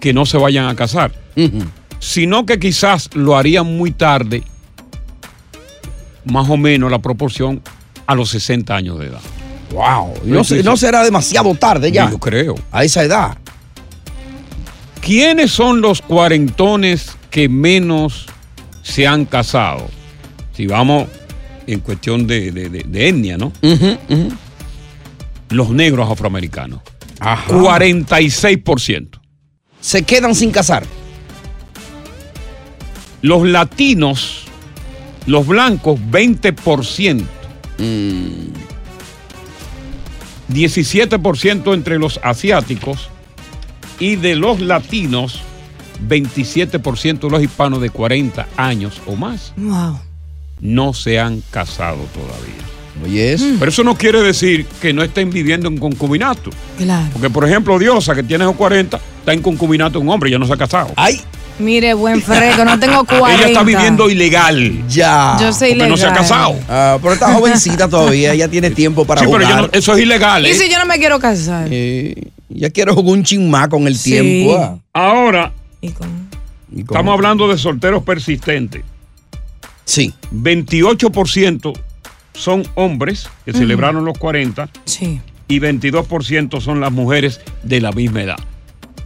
que 0.00 0.12
no 0.12 0.26
se 0.26 0.38
vayan 0.38 0.68
a 0.68 0.76
casar, 0.76 1.12
sino 1.98 2.46
que 2.46 2.58
quizás 2.58 3.10
lo 3.14 3.36
harían 3.36 3.76
muy 3.76 3.90
tarde, 3.90 4.44
más 6.24 6.48
o 6.48 6.56
menos 6.56 6.90
la 6.90 7.00
proporción 7.00 7.60
a 8.06 8.14
los 8.14 8.30
60 8.30 8.74
años 8.74 8.98
de 8.98 9.06
edad. 9.06 9.20
Wow. 9.72 10.14
No, 10.24 10.42
no 10.62 10.76
será 10.76 11.02
demasiado 11.02 11.52
tarde 11.56 11.90
ya. 11.90 12.08
Yo 12.10 12.18
creo. 12.18 12.54
A 12.70 12.84
esa 12.84 13.02
edad. 13.02 13.36
¿Quiénes 15.04 15.50
son 15.50 15.80
los 15.80 16.00
cuarentones 16.00 17.16
que 17.30 17.48
menos 17.48 18.26
se 18.82 19.06
han 19.06 19.26
casado? 19.26 19.88
Si 20.56 20.66
vamos 20.66 21.08
en 21.66 21.80
cuestión 21.80 22.26
de, 22.26 22.50
de- 22.52 22.68
de- 22.70 22.84
de 22.86 23.08
etnia, 23.08 23.36
¿no? 23.36 23.52
Los 25.50 25.70
negros 25.70 26.10
afroamericanos. 26.10 26.80
46%. 27.48 29.20
Se 29.80 30.02
quedan 30.04 30.34
sin 30.34 30.50
casar. 30.50 30.84
Los 33.22 33.46
latinos, 33.46 34.44
los 35.26 35.46
blancos, 35.46 35.98
20%. 36.10 37.24
17% 40.52 41.74
entre 41.74 41.98
los 41.98 42.20
asiáticos 42.22 43.08
y 43.98 44.16
de 44.16 44.36
los 44.36 44.60
latinos, 44.60 45.40
27% 46.08 47.20
de 47.20 47.30
los 47.30 47.42
hispanos 47.42 47.80
de 47.80 47.90
40 47.90 48.46
años 48.56 49.00
o 49.06 49.16
más 49.16 49.52
Wow. 49.56 49.98
no 50.60 50.92
se 50.92 51.18
han 51.20 51.42
casado 51.50 51.98
todavía. 52.12 52.54
Oye, 53.04 53.32
eso. 53.32 53.44
Pero 53.58 53.70
eso 53.70 53.82
no 53.82 53.96
quiere 53.98 54.22
decir 54.22 54.66
que 54.80 54.92
no 54.92 55.02
estén 55.02 55.30
viviendo 55.30 55.66
en 55.68 55.78
concubinato. 55.78 56.50
Claro. 56.78 57.08
Porque, 57.12 57.28
por 57.28 57.44
ejemplo, 57.44 57.76
Diosa, 57.78 58.14
que 58.14 58.22
tiene 58.22 58.44
esos 58.44 58.54
40, 58.56 59.00
está 59.18 59.32
en 59.32 59.42
concubinato 59.42 59.98
un 59.98 60.08
hombre, 60.08 60.30
ya 60.30 60.38
no 60.38 60.46
se 60.46 60.52
ha 60.52 60.56
casado. 60.56 60.92
¡Ay! 60.96 61.20
Mire, 61.58 61.94
buen 61.94 62.20
freco, 62.22 62.64
no 62.64 62.78
tengo 62.78 63.04
40. 63.04 63.34
Ella 63.34 63.46
está 63.48 63.62
viviendo 63.64 64.08
ilegal. 64.10 64.86
Ya. 64.88 65.36
Yo 65.40 65.52
soy 65.52 65.70
Porque 65.74 65.88
no 65.88 65.96
se 65.96 66.04
ha 66.04 66.08
ilegal. 66.08 66.22
casado. 66.22 66.54
Ah, 66.68 66.98
pero 67.02 67.14
está 67.14 67.32
jovencita 67.34 67.88
todavía, 67.88 68.32
ella 68.32 68.48
tiene 68.48 68.70
tiempo 68.70 69.04
para 69.04 69.20
Sí, 69.22 69.26
pero 69.30 69.48
yo 69.48 69.56
no- 69.56 69.68
eso 69.72 69.94
es 69.94 70.00
ilegal. 70.02 70.46
¿Y 70.46 70.50
¿eh? 70.50 70.54
si 70.54 70.68
yo 70.70 70.78
no 70.78 70.86
me 70.86 70.98
quiero 70.98 71.18
casar? 71.18 71.66
Eh, 71.70 72.28
ya 72.48 72.70
quiero 72.70 72.94
jugar 72.94 73.12
un 73.18 73.24
chin 73.24 73.50
más 73.50 73.68
con 73.68 73.86
el 73.86 73.96
Sí. 73.96 74.10
tiempo. 74.12 74.56
ah. 74.58 74.78
Ahora, 74.92 75.52
estamos 75.82 77.12
hablando 77.14 77.48
de 77.48 77.58
solteros 77.58 78.02
persistentes. 78.02 78.82
Sí. 79.84 80.12
28% 80.32 81.72
son 82.34 82.64
hombres 82.74 83.28
que 83.44 83.52
celebraron 83.52 84.04
los 84.04 84.18
40 84.18 84.68
Sí. 84.84 85.20
y 85.48 85.58
22% 85.60 86.60
son 86.60 86.80
las 86.80 86.90
mujeres 86.92 87.40
de 87.62 87.80
la 87.80 87.92
misma 87.92 88.22
edad. 88.22 88.38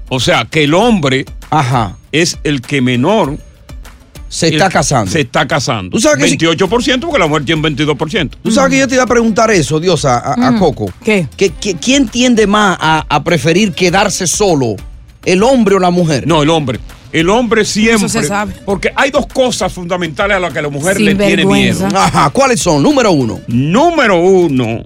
O 0.09 0.20
sea, 0.20 0.44
que 0.46 0.64
el 0.64 0.74
hombre 0.74 1.27
Ajá. 1.51 1.96
es 2.12 2.38
el 2.44 2.62
que 2.62 2.81
menor 2.81 3.38
Se 4.29 4.49
está 4.49 4.69
casando. 4.69 5.11
Se 5.11 5.21
está 5.21 5.47
casando. 5.49 5.91
¿Tú 5.91 6.01
sabes 6.01 6.23
que 6.23 6.29
si- 6.31 6.37
28% 6.37 7.01
porque 7.01 7.19
la 7.19 7.27
mujer 7.27 7.45
tiene 7.45 7.62
22%. 7.62 8.31
Tú 8.43 8.51
sabes 8.51 8.71
que 8.73 8.79
yo 8.79 8.88
te 8.88 8.95
iba 8.95 9.05
a 9.05 9.07
preguntar 9.07 9.51
eso, 9.51 9.81
Diosa, 9.81 10.19
a, 10.19 10.35
a 10.35 10.51
Mm. 10.51 10.59
Coco. 10.59 10.93
¿Qué? 11.03 11.27
Que, 11.37 11.51
que- 11.51 11.77
¿Quién 11.77 12.09
tiende 12.09 12.47
más 12.47 12.77
a, 12.81 13.07
a 13.09 13.25
preferir 13.25 13.73
quedarse 13.73 14.27
solo, 14.27 14.77
el 15.25 15.43
hombre 15.43 15.77
o 15.77 15.79
la 15.79 15.91
mujer? 15.91 16.27
No, 16.27 16.43
el 16.43 16.51
hombre. 16.51 16.79
El 17.11 17.31
hombre 17.31 17.64
siempre. 17.64 17.95
Eso 18.07 18.09
se 18.21 18.25
sabe. 18.25 18.53
Porque 18.67 18.93
hay 18.95 19.11
dos 19.11 19.27
cosas 19.27 19.73
fundamentales 19.73 20.37
a 20.37 20.41
las 20.41 20.53
que 20.53 20.61
la 20.61 20.69
mujer 20.69 21.01
le 21.01 21.14
tiene 21.14 21.47
miedo. 21.47 21.87
Ajá, 21.95 22.29
¿cuáles 22.29 22.61
son? 22.61 22.83
Número 22.83 23.11
uno. 23.12 23.41
Número 23.47 24.21
uno, 24.21 24.83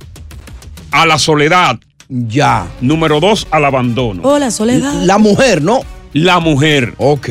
a 0.93 1.05
la 1.05 1.19
soledad. 1.19 1.79
Ya. 2.09 2.67
Número 2.81 3.19
dos, 3.19 3.47
al 3.51 3.65
abandono. 3.65 4.23
Hola, 4.23 4.51
Soledad. 4.53 5.03
La 5.05 5.19
mujer, 5.19 5.63
¿no? 5.63 5.81
La 6.13 6.39
mujer. 6.41 6.95
Ok. 6.99 7.29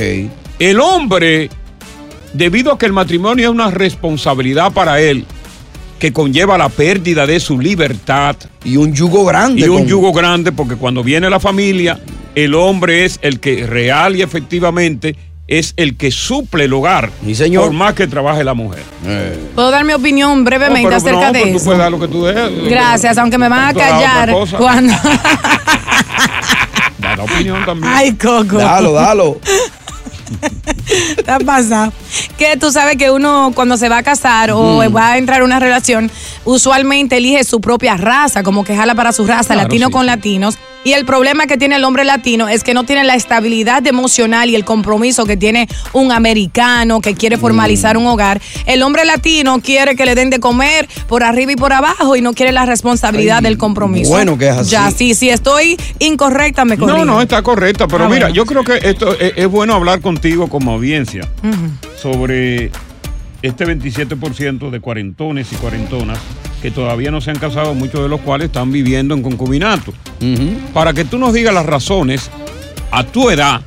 El 0.60 0.80
hombre, 0.82 1.50
debido 2.33 2.71
a 2.73 2.77
que 2.77 2.85
el 2.85 2.93
matrimonio 2.93 3.45
es 3.49 3.51
una 3.53 3.71
responsabilidad 3.71 4.71
para 4.71 4.99
él, 5.01 5.25
que 5.99 6.11
conlleva 6.13 6.57
la 6.57 6.69
pérdida 6.69 7.27
de 7.27 7.39
su 7.39 7.59
libertad. 7.59 8.35
Y 8.63 8.77
un 8.77 8.93
yugo 8.93 9.23
grande. 9.25 9.61
Y 9.61 9.65
un 9.69 9.79
con- 9.79 9.87
yugo 9.87 10.11
grande, 10.13 10.51
porque 10.51 10.75
cuando 10.75 11.03
viene 11.03 11.29
la 11.29 11.39
familia, 11.39 11.99
el 12.35 12.55
hombre 12.55 13.05
es 13.05 13.19
el 13.21 13.39
que 13.39 13.67
real 13.67 14.15
y 14.15 14.21
efectivamente 14.21 15.15
es 15.47 15.73
el 15.75 15.97
que 15.97 16.11
suple 16.11 16.63
el 16.63 16.73
hogar. 16.73 17.11
Sí, 17.25 17.35
señor. 17.35 17.65
Por 17.65 17.73
más 17.73 17.93
que 17.93 18.07
trabaje 18.07 18.43
la 18.43 18.53
mujer. 18.53 18.83
¿Puedo 19.53 19.69
dar 19.69 19.83
mi 19.83 19.91
opinión 19.93 20.43
brevemente 20.45 20.83
No, 20.95 21.01
pero 21.03 21.17
acerca 21.19 21.27
no, 21.27 21.33
de 21.33 21.51
tú 21.51 21.57
eso? 21.57 21.65
puedes 21.65 21.79
dar 21.79 21.91
lo 21.91 21.99
que 21.99 22.07
tú 22.07 22.23
des. 22.25 22.69
Gracias, 22.69 23.17
aunque 23.17 23.37
me 23.37 23.49
van 23.49 23.67
a 23.69 23.73
callar 23.73 24.33
cuando... 24.57 24.93
Da 26.99 27.15
la 27.15 27.23
opinión 27.23 27.65
también. 27.65 27.91
Ay, 27.95 28.13
Coco. 28.13 28.57
Dalo, 28.57 28.93
dalo. 28.93 29.39
¿Te 31.25 31.31
ha 31.31 31.39
pasado? 31.39 31.93
Que 32.37 32.57
tú 32.57 32.71
sabes 32.71 32.97
que 32.97 33.11
uno 33.11 33.51
cuando 33.55 33.77
se 33.77 33.89
va 33.89 33.99
a 33.99 34.03
casar 34.03 34.51
o 34.51 34.77
va 34.91 35.13
a 35.13 35.17
entrar 35.17 35.39
en 35.39 35.45
una 35.45 35.59
relación, 35.59 36.11
usualmente 36.45 37.17
elige 37.17 37.43
su 37.43 37.61
propia 37.61 37.97
raza, 37.97 38.43
como 38.43 38.63
que 38.63 38.75
jala 38.75 38.95
para 38.95 39.11
su 39.11 39.25
raza, 39.25 39.53
Claro, 39.53 39.63
latino 39.63 39.87
sí, 39.87 39.93
con 39.93 40.05
latinos. 40.05 40.57
Y 40.83 40.93
el 40.93 41.05
problema 41.05 41.45
que 41.45 41.57
tiene 41.57 41.75
el 41.75 41.83
hombre 41.83 42.03
latino 42.05 42.49
es 42.49 42.63
que 42.63 42.73
no 42.73 42.85
tiene 42.85 43.03
la 43.03 43.13
estabilidad 43.15 43.85
emocional 43.85 44.49
y 44.49 44.55
el 44.55 44.65
compromiso 44.65 45.25
que 45.25 45.37
tiene 45.37 45.67
un 45.93 46.11
americano 46.11 47.01
que 47.01 47.13
quiere 47.13 47.37
formalizar 47.37 47.97
un 47.97 48.07
hogar. 48.07 48.41
El 48.65 48.81
hombre 48.81 49.05
latino 49.05 49.61
quiere 49.61 49.95
que 49.95 50.05
le 50.05 50.15
den 50.15 50.31
de 50.31 50.39
comer 50.39 50.89
por 51.07 51.23
arriba 51.23 51.51
y 51.51 51.55
por 51.55 51.71
abajo 51.71 52.15
y 52.15 52.21
no 52.21 52.33
quiere 52.33 52.51
la 52.51 52.65
responsabilidad 52.65 53.37
Ay, 53.37 53.43
del 53.43 53.57
compromiso. 53.59 54.09
bueno 54.09 54.37
que 54.39 54.49
es 54.49 54.57
así. 54.57 54.71
Ya, 54.71 54.89
sí, 54.89 55.13
si 55.13 55.29
estoy 55.29 55.77
incorrecta, 55.99 56.65
me 56.65 56.77
corrijo. 56.79 56.97
No, 56.97 57.05
no, 57.05 57.21
está 57.21 57.43
correcta, 57.43 57.87
pero 57.87 58.05
Ah, 58.05 58.09
mira, 58.09 58.21
bueno. 58.27 58.33
yo 58.35 58.45
creo 58.47 58.63
que 58.63 58.79
esto 58.89 59.13
es, 59.19 59.33
es 59.35 59.47
bueno 59.47 59.75
hablar 59.75 60.01
contigo 60.01 60.49
como 60.49 60.71
audiencia 60.71 61.29
sobre 62.01 62.71
este 63.43 63.65
27% 63.65 64.69
de 64.71 64.79
cuarentones 64.79 65.51
y 65.51 65.55
cuarentonas 65.57 66.17
que 66.62 66.71
todavía 66.71 67.12
no 67.12 67.21
se 67.21 67.32
han 67.32 67.39
casado, 67.39 67.74
muchos 67.74 68.02
de 68.04 68.10
los 68.10 68.21
cuales 68.21 68.47
están 68.47 68.71
viviendo 68.71 69.13
en 69.15 69.21
concubinato. 69.24 69.93
Para 70.74 70.93
que 70.93 71.04
tú 71.06 71.17
nos 71.17 71.34
digas 71.34 71.54
las 71.54 71.65
razones 71.65 72.30
a 72.91 73.04
tu 73.04 73.30
edad, 73.30 73.62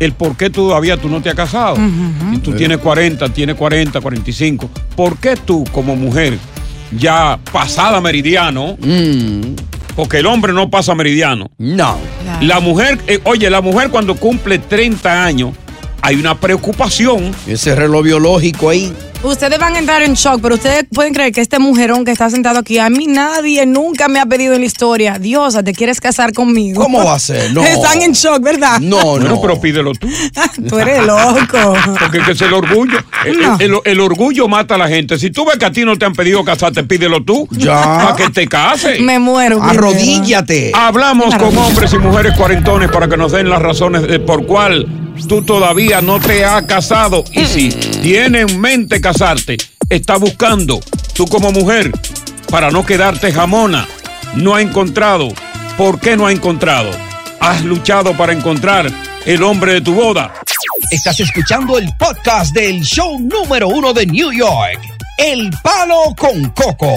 el 0.00 0.12
por 0.12 0.36
qué 0.36 0.50
todavía 0.50 0.96
tú 0.96 1.08
no 1.08 1.20
te 1.22 1.30
has 1.30 1.34
casado. 1.34 1.76
Si 2.32 2.38
tú 2.38 2.52
tienes 2.52 2.78
40, 2.78 3.28
tienes 3.30 3.56
40, 3.56 4.00
45, 4.00 4.70
¿por 4.94 5.16
qué 5.18 5.36
tú 5.36 5.64
como 5.72 5.96
mujer 5.96 6.38
ya 6.96 7.38
pasada 7.52 8.00
meridiano? 8.00 8.76
Porque 9.96 10.18
el 10.18 10.26
hombre 10.26 10.52
no 10.52 10.70
pasa 10.70 10.94
meridiano. 10.94 11.50
No. 11.58 11.96
La 12.42 12.60
mujer, 12.60 12.98
eh, 13.08 13.18
oye, 13.24 13.50
la 13.50 13.60
mujer 13.60 13.90
cuando 13.90 14.14
cumple 14.14 14.58
30 14.58 15.24
años, 15.24 15.54
hay 16.02 16.14
una 16.16 16.38
preocupación. 16.38 17.32
Ese 17.46 17.74
reloj 17.74 18.04
biológico 18.04 18.70
ahí. 18.70 18.92
Ustedes 19.20 19.58
van 19.58 19.74
a 19.74 19.80
entrar 19.80 20.00
en 20.02 20.14
shock, 20.14 20.40
pero 20.40 20.54
ustedes 20.54 20.84
pueden 20.94 21.12
creer 21.12 21.32
que 21.32 21.40
este 21.40 21.58
mujerón 21.58 22.04
que 22.04 22.12
está 22.12 22.30
sentado 22.30 22.60
aquí, 22.60 22.78
a 22.78 22.88
mí 22.88 23.08
nadie 23.08 23.66
nunca 23.66 24.06
me 24.06 24.20
ha 24.20 24.26
pedido 24.26 24.54
en 24.54 24.60
la 24.60 24.66
historia, 24.66 25.18
Diosa, 25.18 25.64
¿te 25.64 25.72
quieres 25.72 26.00
casar 26.00 26.32
conmigo? 26.32 26.80
¿Cómo 26.80 27.04
va 27.04 27.14
a 27.16 27.18
ser? 27.18 27.52
No. 27.52 27.64
Están 27.64 28.00
en 28.02 28.12
shock, 28.12 28.40
¿verdad? 28.40 28.78
No, 28.78 29.00
Bueno, 29.04 29.30
no. 29.30 29.40
pero 29.40 29.60
pídelo 29.60 29.92
tú. 29.94 30.08
Tú 30.68 30.78
eres 30.78 31.04
loco. 31.04 31.74
Porque 31.98 32.20
que 32.20 32.30
es 32.32 32.40
el 32.42 32.52
orgullo. 32.52 32.98
El, 33.26 33.40
No. 33.40 33.56
el- 33.58 33.74
el 33.84 34.00
orgullo 34.00 34.46
mata 34.46 34.76
a 34.76 34.78
la 34.78 34.86
gente. 34.88 35.18
Si 35.18 35.30
tú 35.30 35.44
ves 35.44 35.56
que 35.58 35.64
a 35.64 35.72
ti 35.72 35.84
no 35.84 35.96
te 35.98 36.04
han 36.04 36.12
pedido 36.14 36.44
casarte, 36.44 36.84
pídelo 36.84 37.22
tú. 37.24 37.48
Ya. 37.50 37.82
Para 37.82 38.16
que 38.16 38.30
te 38.30 38.46
cases. 38.46 39.00
Me 39.00 39.18
muero. 39.18 39.60
Arrodíllate. 39.62 40.70
Hablamos 40.74 41.34
con 41.34 41.56
hombres 41.58 41.92
y 41.92 41.98
mujeres 41.98 42.34
cuarentones 42.36 42.88
para 42.90 43.08
que 43.08 43.16
nos 43.16 43.32
den 43.32 43.50
las 43.50 43.60
razones 43.60 44.02
de 44.06 44.20
por 44.20 44.46
cuál 44.46 44.86
tú 45.28 45.42
todavía 45.42 46.00
no 46.00 46.20
te 46.20 46.44
has 46.44 46.62
casado. 46.62 47.24
Y 47.32 47.44
si 47.46 47.70
tienes 47.70 48.50
en 48.52 48.60
mente 48.60 49.00
casarte, 49.12 49.56
está 49.88 50.18
buscando 50.18 50.80
tú 51.14 51.24
como 51.28 51.50
mujer 51.50 51.90
para 52.50 52.70
no 52.70 52.84
quedarte 52.84 53.32
jamona. 53.32 53.88
No 54.36 54.54
ha 54.54 54.60
encontrado. 54.60 55.28
¿Por 55.78 55.98
qué 55.98 56.14
no 56.14 56.26
ha 56.26 56.32
encontrado? 56.32 56.90
Has 57.40 57.64
luchado 57.64 58.14
para 58.18 58.34
encontrar 58.34 58.92
el 59.24 59.42
hombre 59.42 59.72
de 59.72 59.80
tu 59.80 59.94
boda. 59.94 60.34
Estás 60.90 61.20
escuchando 61.20 61.78
el 61.78 61.88
podcast 61.98 62.54
del 62.54 62.82
show 62.82 63.18
número 63.18 63.68
uno 63.68 63.94
de 63.94 64.04
New 64.04 64.30
York. 64.30 64.78
El 65.16 65.48
Palo 65.62 66.14
con 66.14 66.50
Coco. 66.50 66.92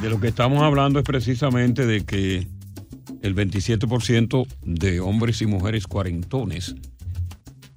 De 0.00 0.10
lo 0.10 0.20
que 0.20 0.28
estamos 0.28 0.62
hablando 0.62 1.00
es 1.00 1.04
precisamente 1.04 1.86
de 1.86 2.04
que 2.04 2.46
el 3.20 3.34
27% 3.34 4.46
de 4.62 5.00
hombres 5.00 5.42
y 5.42 5.46
mujeres 5.46 5.88
cuarentones 5.88 6.76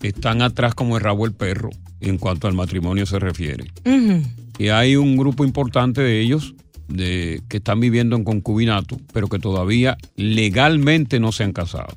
están 0.10 0.42
atrás 0.42 0.76
como 0.76 0.98
el 0.98 1.04
rabo 1.04 1.26
del 1.26 1.34
perro 1.34 1.70
en 2.02 2.18
cuanto 2.18 2.48
al 2.48 2.54
matrimonio 2.54 3.06
se 3.06 3.20
refiere. 3.20 3.72
Y 4.58 4.68
hay 4.68 4.96
un 4.96 5.16
grupo 5.18 5.46
importante 5.46 6.02
de 6.02 6.22
ellos 6.22 6.56
de, 6.88 7.42
que 7.48 7.58
están 7.58 7.80
viviendo 7.80 8.16
en 8.16 8.24
concubinato, 8.24 8.98
pero 9.14 9.28
que 9.28 9.40
todavía 9.40 9.98
legalmente 10.16 11.20
no 11.20 11.32
se 11.32 11.44
han 11.44 11.54
casado. 11.54 11.94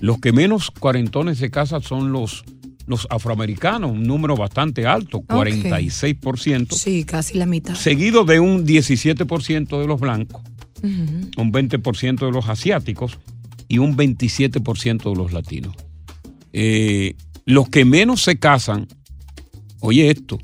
Los 0.00 0.18
que 0.18 0.32
menos 0.32 0.70
cuarentones 0.70 1.38
se 1.38 1.50
casan 1.50 1.82
son 1.82 2.12
los, 2.12 2.44
los 2.86 3.06
afroamericanos, 3.10 3.92
un 3.92 4.02
número 4.02 4.36
bastante 4.36 4.86
alto, 4.86 5.20
46%, 5.20 6.72
Sí, 6.74 7.04
casi 7.04 7.38
la 7.38 7.46
mitad. 7.46 7.74
seguido 7.74 8.24
de 8.24 8.40
un 8.40 8.66
17% 8.66 9.80
de 9.80 9.86
los 9.86 10.00
blancos, 10.00 10.42
un 10.82 11.52
20% 11.52 12.26
de 12.26 12.32
los 12.32 12.48
asiáticos 12.48 13.18
y 13.68 13.78
un 13.78 13.96
27% 13.96 15.10
de 15.10 15.16
los 15.16 15.32
latinos. 15.32 15.74
Eh, 16.52 17.14
los 17.44 17.68
que 17.68 17.84
menos 17.84 18.22
se 18.22 18.38
casan, 18.38 18.86
oye 19.80 20.10
esto, 20.10 20.38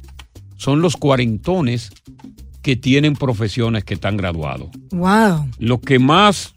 son 0.57 0.81
los 0.81 0.97
cuarentones 0.97 1.91
que 2.63 2.77
tienen 2.77 3.15
profesiones 3.15 3.85
que 3.85 3.95
están 3.95 4.17
graduados. 4.17 4.69
Wow. 4.91 5.49
Los 5.59 5.81
que 5.81 5.99
más 5.99 6.55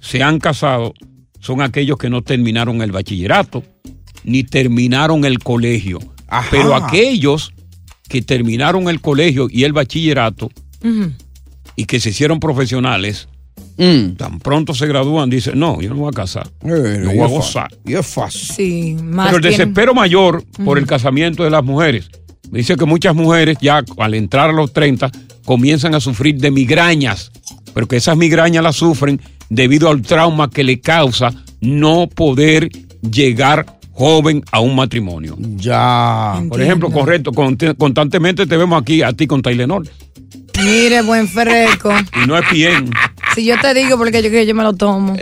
se 0.00 0.22
han 0.22 0.38
casado 0.38 0.94
son 1.40 1.60
aquellos 1.60 1.98
que 1.98 2.10
no 2.10 2.22
terminaron 2.22 2.82
el 2.82 2.92
bachillerato 2.92 3.62
ni 4.24 4.44
terminaron 4.44 5.24
el 5.24 5.38
colegio. 5.38 5.98
Ajá. 6.26 6.48
Pero 6.50 6.74
aquellos 6.74 7.52
que 8.08 8.22
terminaron 8.22 8.88
el 8.88 9.00
colegio 9.00 9.48
y 9.50 9.64
el 9.64 9.72
bachillerato 9.72 10.50
y 11.76 11.84
que 11.84 12.00
se 12.00 12.10
hicieron 12.10 12.40
profesionales, 12.40 13.28
Mm. 13.78 14.16
tan 14.16 14.40
pronto 14.40 14.74
se 14.74 14.86
gradúan, 14.86 15.30
dicen, 15.30 15.58
no, 15.58 15.80
yo 15.80 15.88
no 15.90 15.94
me 15.94 16.00
voy 16.02 16.10
a 16.10 16.16
casar. 16.16 16.48
Eh, 16.64 17.00
Yo 17.04 17.10
voy 17.10 17.20
a 17.20 17.26
gozar. 17.26 17.70
Y 17.86 17.94
es 17.94 18.06
fácil. 18.06 18.40
Sí, 18.56 18.96
más 19.02 19.26
Pero 19.26 19.36
el 19.36 19.42
tienen- 19.42 19.58
desespero 19.58 19.94
mayor 19.94 20.42
por 20.64 20.78
el 20.78 20.86
casamiento 20.86 21.44
de 21.44 21.50
las 21.50 21.62
mujeres. 21.64 22.10
Dice 22.50 22.76
que 22.76 22.84
muchas 22.86 23.14
mujeres 23.14 23.56
ya 23.60 23.84
al 23.98 24.14
entrar 24.14 24.50
a 24.50 24.52
los 24.52 24.72
30 24.72 25.10
comienzan 25.44 25.94
a 25.94 26.00
sufrir 26.00 26.36
de 26.40 26.50
migrañas, 26.50 27.30
pero 27.74 27.86
que 27.86 27.96
esas 27.96 28.16
migrañas 28.16 28.62
las 28.64 28.76
sufren 28.76 29.20
debido 29.48 29.88
al 29.90 30.02
trauma 30.02 30.50
que 30.50 30.64
le 30.64 30.80
causa 30.80 31.30
no 31.60 32.08
poder 32.08 32.68
llegar 33.02 33.64
joven 33.92 34.42
a 34.52 34.60
un 34.60 34.74
matrimonio. 34.76 35.36
Ya. 35.56 36.42
Por 36.48 36.60
ejemplo, 36.62 36.90
correcto, 36.90 37.32
con- 37.32 37.56
constantemente 37.76 38.46
te 38.46 38.56
vemos 38.56 38.80
aquí 38.80 39.02
a 39.02 39.12
ti 39.12 39.26
con 39.26 39.40
Tylenol. 39.42 39.88
Mire, 40.60 41.02
buen 41.02 41.28
freco. 41.28 41.92
Y 42.22 42.26
no 42.26 42.36
es 42.38 42.44
bien. 42.52 42.90
Si 43.38 43.44
yo 43.44 43.54
te 43.62 43.72
digo 43.72 43.96
porque 43.96 44.20
yo, 44.20 44.30
que 44.32 44.44
yo 44.44 44.52
me 44.52 44.64
lo 44.64 44.72
tomo. 44.72 45.14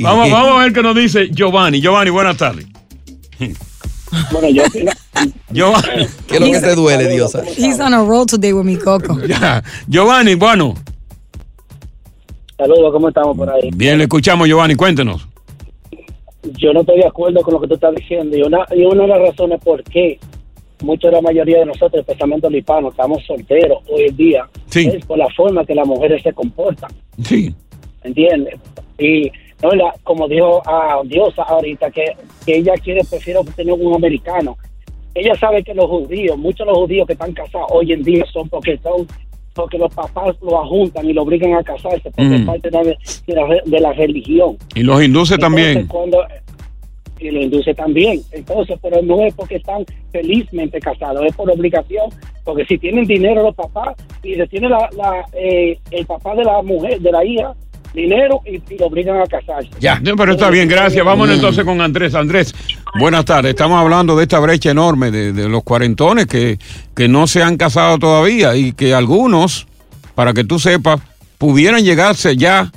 Vamos, 0.00 0.30
vamos 0.30 0.60
a 0.60 0.62
ver 0.62 0.72
qué 0.72 0.80
nos 0.80 0.94
dice 0.94 1.28
Giovanni. 1.32 1.80
Giovanni, 1.80 2.10
buenas 2.10 2.36
tardes. 2.36 2.64
Bueno, 4.30 4.48
yo 4.48 4.62
Giovanni. 5.50 6.06
¿Qué 6.28 6.36
es 6.36 6.40
lo 6.40 6.46
que 6.52 6.60
te 6.60 6.74
duele, 6.76 7.08
Diosa? 7.08 7.42
He's 7.44 7.80
on 7.80 7.92
a 7.94 8.04
roll 8.04 8.26
today 8.26 8.52
with 8.52 8.62
me, 8.62 8.78
Coco. 8.78 9.18
Giovanni, 9.88 10.36
bueno. 10.36 10.74
Saludos, 12.56 12.92
¿cómo 12.92 13.08
estamos 13.08 13.36
por 13.36 13.50
ahí? 13.50 13.70
Bien, 13.74 13.98
le 13.98 14.04
escuchamos, 14.04 14.46
Giovanni, 14.46 14.76
cuéntenos. 14.76 15.26
Yo 16.58 16.72
no 16.72 16.82
estoy 16.82 16.98
de 16.98 17.08
acuerdo 17.08 17.40
con 17.40 17.54
lo 17.54 17.60
que 17.60 17.66
tú 17.66 17.74
estás 17.74 17.92
diciendo 17.92 18.36
y 18.36 18.42
una, 18.42 18.58
y 18.70 18.84
una 18.84 19.02
de 19.02 19.08
las 19.08 19.18
razones 19.18 19.60
por 19.64 19.82
qué 19.82 20.20
mucha 20.84 21.10
la 21.10 21.20
mayoría 21.20 21.58
de 21.58 21.66
nosotros, 21.66 22.02
especialmente 22.02 22.48
los 22.48 22.58
hispanos, 22.60 22.92
estamos 22.92 23.20
solteros 23.26 23.78
hoy 23.88 24.04
en 24.10 24.16
día 24.16 24.48
es 24.84 25.04
por 25.06 25.18
la 25.18 25.28
forma 25.36 25.64
que 25.64 25.74
las 25.74 25.86
mujeres 25.86 26.22
se 26.22 26.32
comportan. 26.32 26.90
Sí. 27.22 27.54
¿Entiendes? 28.04 28.54
Y 28.98 29.30
no, 29.62 29.70
la- 29.70 29.94
como 30.04 30.28
dijo 30.28 30.62
a 30.66 31.00
Diosa 31.04 31.42
ahorita, 31.42 31.90
que, 31.90 32.04
que 32.44 32.58
ella 32.58 32.74
quiere, 32.82 33.02
prefiere 33.08 33.40
tener 33.56 33.72
un 33.74 33.94
americano. 33.94 34.56
Ella 35.14 35.34
sabe 35.36 35.62
que 35.64 35.72
los 35.74 35.86
judíos, 35.86 36.36
muchos 36.36 36.66
de 36.66 36.72
los 36.72 36.76
judíos 36.78 37.06
que 37.06 37.14
están 37.14 37.32
casados 37.32 37.66
hoy 37.70 37.92
en 37.92 38.02
día 38.02 38.24
son 38.32 38.48
porque 38.48 38.78
son 38.82 39.06
porque 39.54 39.78
los 39.78 39.94
papás 39.94 40.36
lo 40.42 40.60
ajuntan 40.60 41.08
y 41.08 41.14
lo 41.14 41.22
obligan 41.22 41.54
a 41.54 41.62
casarse 41.64 42.10
porque 42.10 42.34
es 42.34 42.40
Mm. 42.42 42.46
parte 42.46 42.68
de, 42.70 42.96
de 43.26 43.34
la, 43.34 43.46
de 43.64 43.80
la 43.80 43.92
religión. 43.94 44.58
Y 44.74 44.82
los 44.82 45.02
induces 45.02 45.38
también. 45.38 45.86
Cuando 45.86 46.18
y 47.18 47.30
lo 47.30 47.40
induce 47.42 47.74
también. 47.74 48.20
Entonces, 48.32 48.78
pero 48.82 49.02
no 49.02 49.22
es 49.24 49.34
porque 49.34 49.56
están 49.56 49.84
felizmente 50.12 50.78
casados, 50.80 51.24
es 51.26 51.34
por 51.34 51.50
obligación, 51.50 52.10
porque 52.44 52.64
si 52.66 52.78
tienen 52.78 53.04
dinero 53.04 53.42
los 53.42 53.54
papás 53.54 53.96
y 54.22 54.34
se 54.34 54.46
tiene 54.48 54.68
la, 54.68 54.88
la, 54.96 55.24
eh, 55.32 55.78
el 55.90 56.06
papá 56.06 56.34
de 56.34 56.44
la 56.44 56.62
mujer, 56.62 57.00
de 57.00 57.12
la 57.12 57.24
hija, 57.24 57.54
dinero 57.94 58.42
y, 58.44 58.56
y 58.74 58.78
lo 58.78 58.86
obligan 58.86 59.20
a 59.20 59.26
casarse. 59.26 59.70
Ya. 59.80 60.00
pero 60.16 60.32
está 60.32 60.50
bien, 60.50 60.68
gracias. 60.68 61.02
Vámonos 61.04 61.34
Mm. 61.36 61.38
entonces 61.38 61.64
con 61.64 61.80
Andrés. 61.80 62.14
Andrés, 62.14 62.54
buenas 63.00 63.24
tardes. 63.24 63.50
Estamos 63.50 63.80
hablando 63.80 64.14
de 64.16 64.24
esta 64.24 64.38
brecha 64.38 64.70
enorme 64.70 65.10
de, 65.10 65.32
de 65.32 65.48
los 65.48 65.62
cuarentones 65.62 66.26
que, 66.26 66.58
que 66.94 67.08
no 67.08 67.26
se 67.26 67.42
han 67.42 67.56
casado 67.56 67.98
todavía 67.98 68.54
y 68.54 68.72
que 68.72 68.92
algunos, 68.94 69.66
para 70.14 70.34
que 70.34 70.44
tú 70.44 70.58
sepas, 70.58 71.00
pudieran 71.38 71.84
llegarse 71.84 72.36
ya 72.36 72.70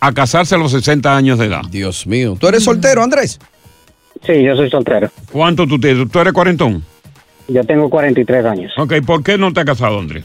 a 0.00 0.12
casarse 0.12 0.54
a 0.54 0.58
los 0.58 0.72
60 0.72 1.16
años 1.16 1.38
de 1.38 1.46
edad. 1.46 1.62
Dios 1.70 2.06
mío. 2.06 2.36
¿Tú 2.38 2.46
eres 2.48 2.62
soltero, 2.62 3.02
Andrés? 3.02 3.38
Sí, 4.24 4.42
yo 4.42 4.56
soy 4.56 4.70
soltero. 4.70 5.08
¿Cuánto 5.32 5.66
tú 5.66 5.78
tienes? 5.78 6.10
¿Tú 6.10 6.18
eres 6.18 6.32
cuarentón? 6.32 6.82
Yo 7.48 7.62
tengo 7.64 7.88
43 7.88 8.44
años. 8.44 8.72
Ok, 8.76 8.94
¿por 9.06 9.22
qué 9.22 9.38
no 9.38 9.52
te 9.52 9.60
has 9.60 9.66
casado, 9.66 10.00
Andrés? 10.00 10.24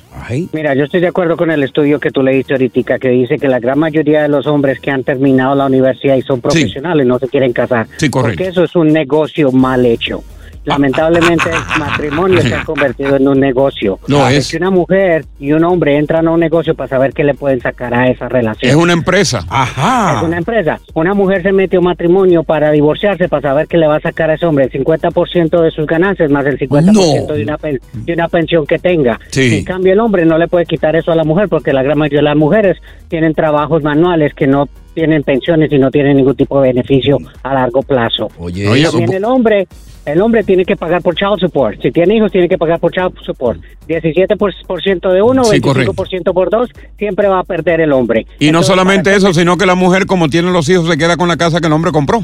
Mira, 0.54 0.74
yo 0.74 0.86
estoy 0.86 1.02
de 1.02 1.08
acuerdo 1.08 1.38
con 1.38 1.52
el 1.52 1.62
estudio 1.62 2.00
que 2.00 2.10
tú 2.10 2.24
leíste 2.24 2.54
ahorita, 2.54 2.98
que 2.98 3.10
dice 3.10 3.38
que 3.38 3.48
la 3.48 3.60
gran 3.60 3.78
mayoría 3.78 4.24
de 4.24 4.30
los 4.30 4.48
hombres 4.48 4.80
que 4.80 4.90
han 4.90 5.04
terminado 5.04 5.54
la 5.54 5.66
universidad 5.68 6.16
y 6.16 6.22
son 6.24 6.42
profesionales 6.42 7.06
no 7.06 7.20
se 7.20 7.28
quieren 7.28 7.54
casar. 7.54 7.88
Sí, 7.98 8.10
correcto. 8.10 8.38
Porque 8.38 8.50
eso 8.50 8.64
es 8.64 8.76
un 8.76 8.92
negocio 8.92 9.52
mal 9.52 9.86
hecho. 9.86 10.24
Lamentablemente 10.63 11.50
el 11.50 11.80
matrimonio 11.80 12.41
se 12.41 12.54
ha 12.54 12.63
convertido 12.63 13.15
en 13.15 13.28
un 13.28 13.39
negocio. 13.39 14.00
No, 14.08 14.26
Así 14.26 14.36
es- 14.38 14.52
que 14.52 14.58
una 14.58 14.69
mujer 14.69 15.26
y 15.39 15.52
un 15.54 15.63
hombre 15.63 15.97
entran 15.97 16.28
a 16.28 16.32
un 16.32 16.39
negocio 16.39 16.76
para 16.76 16.88
saber 16.88 17.13
qué 17.13 17.24
le 17.24 17.34
pueden 17.34 17.60
sacar 17.62 17.93
a 17.93 18.08
esa 18.10 18.30
relación. 18.30 18.69
Es 18.69 18.76
una 18.78 18.93
empresa. 18.93 19.43
Ajá. 19.50 20.17
Es 20.17 20.24
una 20.24 20.38
empresa. 20.38 20.80
Una 20.93 21.13
mujer 21.13 21.41
se 21.41 21.52
mete 21.52 21.78
a 21.78 21.80
un 21.80 21.86
matrimonio 21.86 22.43
para 22.43 22.71
divorciarse, 22.71 23.28
para 23.28 23.41
saber 23.41 23.67
qué 23.67 23.78
le 23.78 23.88
va 23.88 23.95
a 23.97 24.00
sacar 24.02 24.30
a 24.30 24.36
ese 24.36 24.45
hombre, 24.45 24.65
el 24.65 24.71
50% 24.71 25.62
de 25.62 25.71
sus 25.71 25.86
ganancias 25.88 26.30
más 26.30 26.45
el 26.45 26.60
50% 26.60 27.34
de, 27.34 27.43
una 27.43 27.58
pen- 27.58 27.80
de 27.93 28.13
una 28.13 28.28
pensión 28.28 28.65
que 28.67 28.78
tenga. 28.80 29.19
Sí. 29.32 29.58
En 29.60 29.65
cambio, 29.65 29.93
el 29.93 30.00
hombre 30.00 30.26
no 30.26 30.38
le 30.38 30.47
puede 30.47 30.65
quitar 30.65 30.95
eso 30.95 31.12
a 31.12 31.15
la 31.15 31.24
mujer 31.24 31.50
porque 31.50 31.74
la 31.74 31.82
gran 31.84 31.97
mayoría 31.97 32.19
de 32.19 32.24
las 32.26 32.38
mujeres 32.38 32.78
tienen 33.08 33.34
trabajos 33.34 33.82
manuales 33.84 34.34
que 34.36 34.47
no 34.47 34.69
tienen 34.93 35.24
pensiones 35.24 35.71
y 35.71 35.80
no 35.80 35.89
tienen 35.89 36.17
ningún 36.17 36.36
tipo 36.36 36.62
de 36.62 36.67
beneficio 36.69 37.17
a 37.43 37.54
largo 37.54 37.82
plazo. 37.82 38.30
Oye, 38.38 38.65
También 38.65 38.86
eso- 39.04 39.13
el 39.17 39.24
hombre, 39.26 39.67
el 40.06 40.22
hombre 40.22 40.44
tiene 40.44 40.66
que 40.66 40.76
pagar 40.76 41.02
por 41.02 41.16
child 41.16 41.40
support. 41.40 41.82
Si 41.82 41.92
tiene 41.92 42.16
hijos, 42.16 42.32
tiene 42.32 42.50
que 42.50 42.58
pagar 42.58 42.80
por 42.80 42.92
child 42.92 43.14
support. 43.24 43.60
17% 43.88 44.38
por, 44.38 44.54
por 44.66 44.82
ciento 44.82 45.10
de 45.12 45.22
uno, 45.22 45.44
Sí, 45.44 45.60
25% 45.60 46.34
por 46.34 46.50
dos, 46.50 46.70
siempre 46.98 47.28
va 47.28 47.40
a 47.40 47.44
perder 47.44 47.82
el 47.82 47.92
hombre. 47.92 48.26
Y 48.40 48.52
no 48.52 48.64
solamente 48.64 49.16
eso, 49.16 49.34
sino 49.34 49.58
que 49.58 49.66
la 49.66 49.76
mujer, 49.76 50.06
como 50.06 50.30
tiene 50.30 50.52
los 50.52 50.68
hijos, 50.70 50.88
se 50.88 50.98
queda 50.98 51.18
con 51.18 51.28
la 51.28 51.38
casa 51.38 51.60
que 51.60 51.68
el 51.68 51.74
hombre 51.74 51.92
compró. 51.92 52.24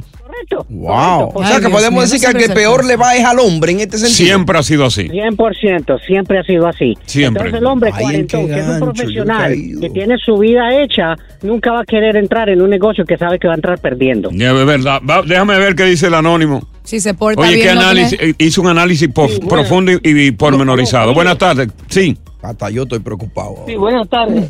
Wow. 0.70 1.32
O 1.34 1.46
sea 1.46 1.60
que 1.60 1.70
podemos 1.70 2.10
decir 2.10 2.20
que 2.22 2.28
al 2.38 2.42
que 2.44 2.54
peor 2.54 2.86
le 2.86 2.96
va 2.96 3.16
es 3.16 3.26
al 3.26 3.40
hombre 3.40 3.72
en 3.74 3.80
este 3.82 3.98
sentido. 3.98 4.16
Siempre 4.16 4.58
ha 4.58 4.64
sido 4.64 4.86
así. 4.86 5.08
100%, 5.08 6.00
siempre 6.06 6.40
ha 6.40 6.44
sido 6.44 6.68
así. 6.68 6.98
Siempre. 7.06 7.42
Entonces 7.44 7.60
el 7.62 7.66
hombre 7.68 7.92
Ay, 7.94 8.02
cuarentón, 8.04 8.48
que 8.48 8.60
es 8.60 8.68
un 8.68 8.80
profesional, 8.80 9.56
que 9.82 9.90
tiene 9.90 10.16
su 10.18 10.38
vida 10.38 10.82
hecha, 10.82 11.16
nunca 11.42 11.72
va 11.72 11.82
a 11.82 11.86
querer 11.86 12.16
entrar 12.18 12.50
en 12.50 12.62
un 12.62 12.70
negocio 12.70 13.06
que 13.06 13.18
sabe 13.18 13.40
que 13.40 13.48
va 13.48 13.54
a 13.54 13.58
entrar 13.58 13.80
perdiendo. 13.80 14.30
Ya, 14.32 14.54
de 14.54 14.66
verdad. 14.66 15.02
Va, 15.10 15.22
déjame 15.22 15.58
ver 15.60 15.76
qué 15.76 15.84
dice 15.86 16.08
el 16.08 16.14
anónimo. 16.14 16.68
Si 16.84 17.00
se 17.02 17.14
porta 17.14 17.42
Oye, 17.42 17.56
bien. 17.56 17.62
qué 17.64 17.70
análisis. 17.72 18.18
eh, 18.22 18.34
Hizo 18.38 18.62
un 18.62 18.68
análisis 18.70 19.10
pof- 19.10 19.40
profundo 19.48 19.92
y, 19.92 20.00
y 20.04 20.32
pormenorizado. 20.32 21.14
Buenas 21.14 21.38
tardes. 21.38 21.68
Sí, 21.90 22.18
Hasta 22.42 22.70
yo 22.70 22.84
estoy 22.84 23.00
preocupado. 23.00 23.56
Sí, 23.68 23.76
buenas 23.76 24.08
tardes. 24.08 24.50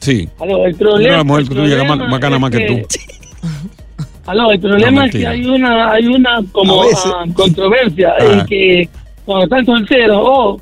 sí. 0.00 0.28
Aló, 0.38 0.64
el 0.64 0.70
Una 0.74 0.78
problema, 0.78 1.24
mujer 1.24 1.42
el 1.42 1.48
que 1.48 1.54
tú 1.56 1.62
llegas 1.66 1.88
más, 1.88 1.98
más 1.98 2.22
es 2.22 2.40
más 2.40 2.50
que 2.52 2.60
tú. 2.60 2.80
Aló, 4.26 4.52
el 4.52 4.60
No, 4.60 4.68
problema 4.68 5.06
es 5.06 5.12
que 5.12 5.26
hay 5.26 5.44
una, 5.46 5.92
hay 5.92 6.06
una 6.06 6.40
como 6.52 6.82
ah, 6.82 7.24
controversia 7.34 8.14
Ajá. 8.18 8.32
en 8.40 8.46
que 8.46 8.88
cuando 9.24 9.44
están 9.44 9.66
solteros, 9.66 10.18
oh, 10.22 10.60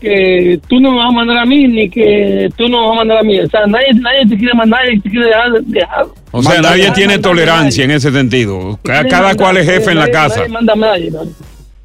que 0.00 0.58
tú 0.68 0.80
no 0.80 0.92
me 0.92 0.96
vas 0.98 1.06
a 1.08 1.10
mandar 1.12 1.38
a 1.38 1.44
mí 1.44 1.68
ni 1.68 1.90
que 1.90 2.48
tú 2.56 2.68
no 2.68 2.80
me 2.80 2.86
vas 2.86 2.92
a 2.92 2.98
mandar 3.00 3.18
a 3.18 3.22
mí. 3.22 3.38
O 3.40 3.48
sea, 3.48 3.66
nadie, 3.66 3.92
nadie 3.94 4.26
te 4.28 4.36
quiere 4.38 4.54
mandar, 4.54 4.80
nadie 4.84 5.00
te 5.00 5.10
quiere 5.10 5.26
dejar. 5.26 5.52
dejar. 5.64 6.06
O 6.32 6.42
sea, 6.42 6.52
Mandar- 6.54 6.70
nadie 6.70 6.90
tiene 6.92 7.14
mandar 7.14 7.30
tolerancia 7.30 7.84
en 7.84 7.90
ese 7.90 8.10
sentido. 8.12 8.78
Cada 8.82 9.02
mandar, 9.02 9.36
cual 9.36 9.56
es 9.58 9.66
jefe 9.66 9.90
en 9.90 9.98
la 9.98 10.08
casa. 10.10 10.36
Nadie 10.40 10.52
manda 10.52 10.72
a 10.72 10.76
nadie, 10.76 11.10
¿no? 11.10 11.20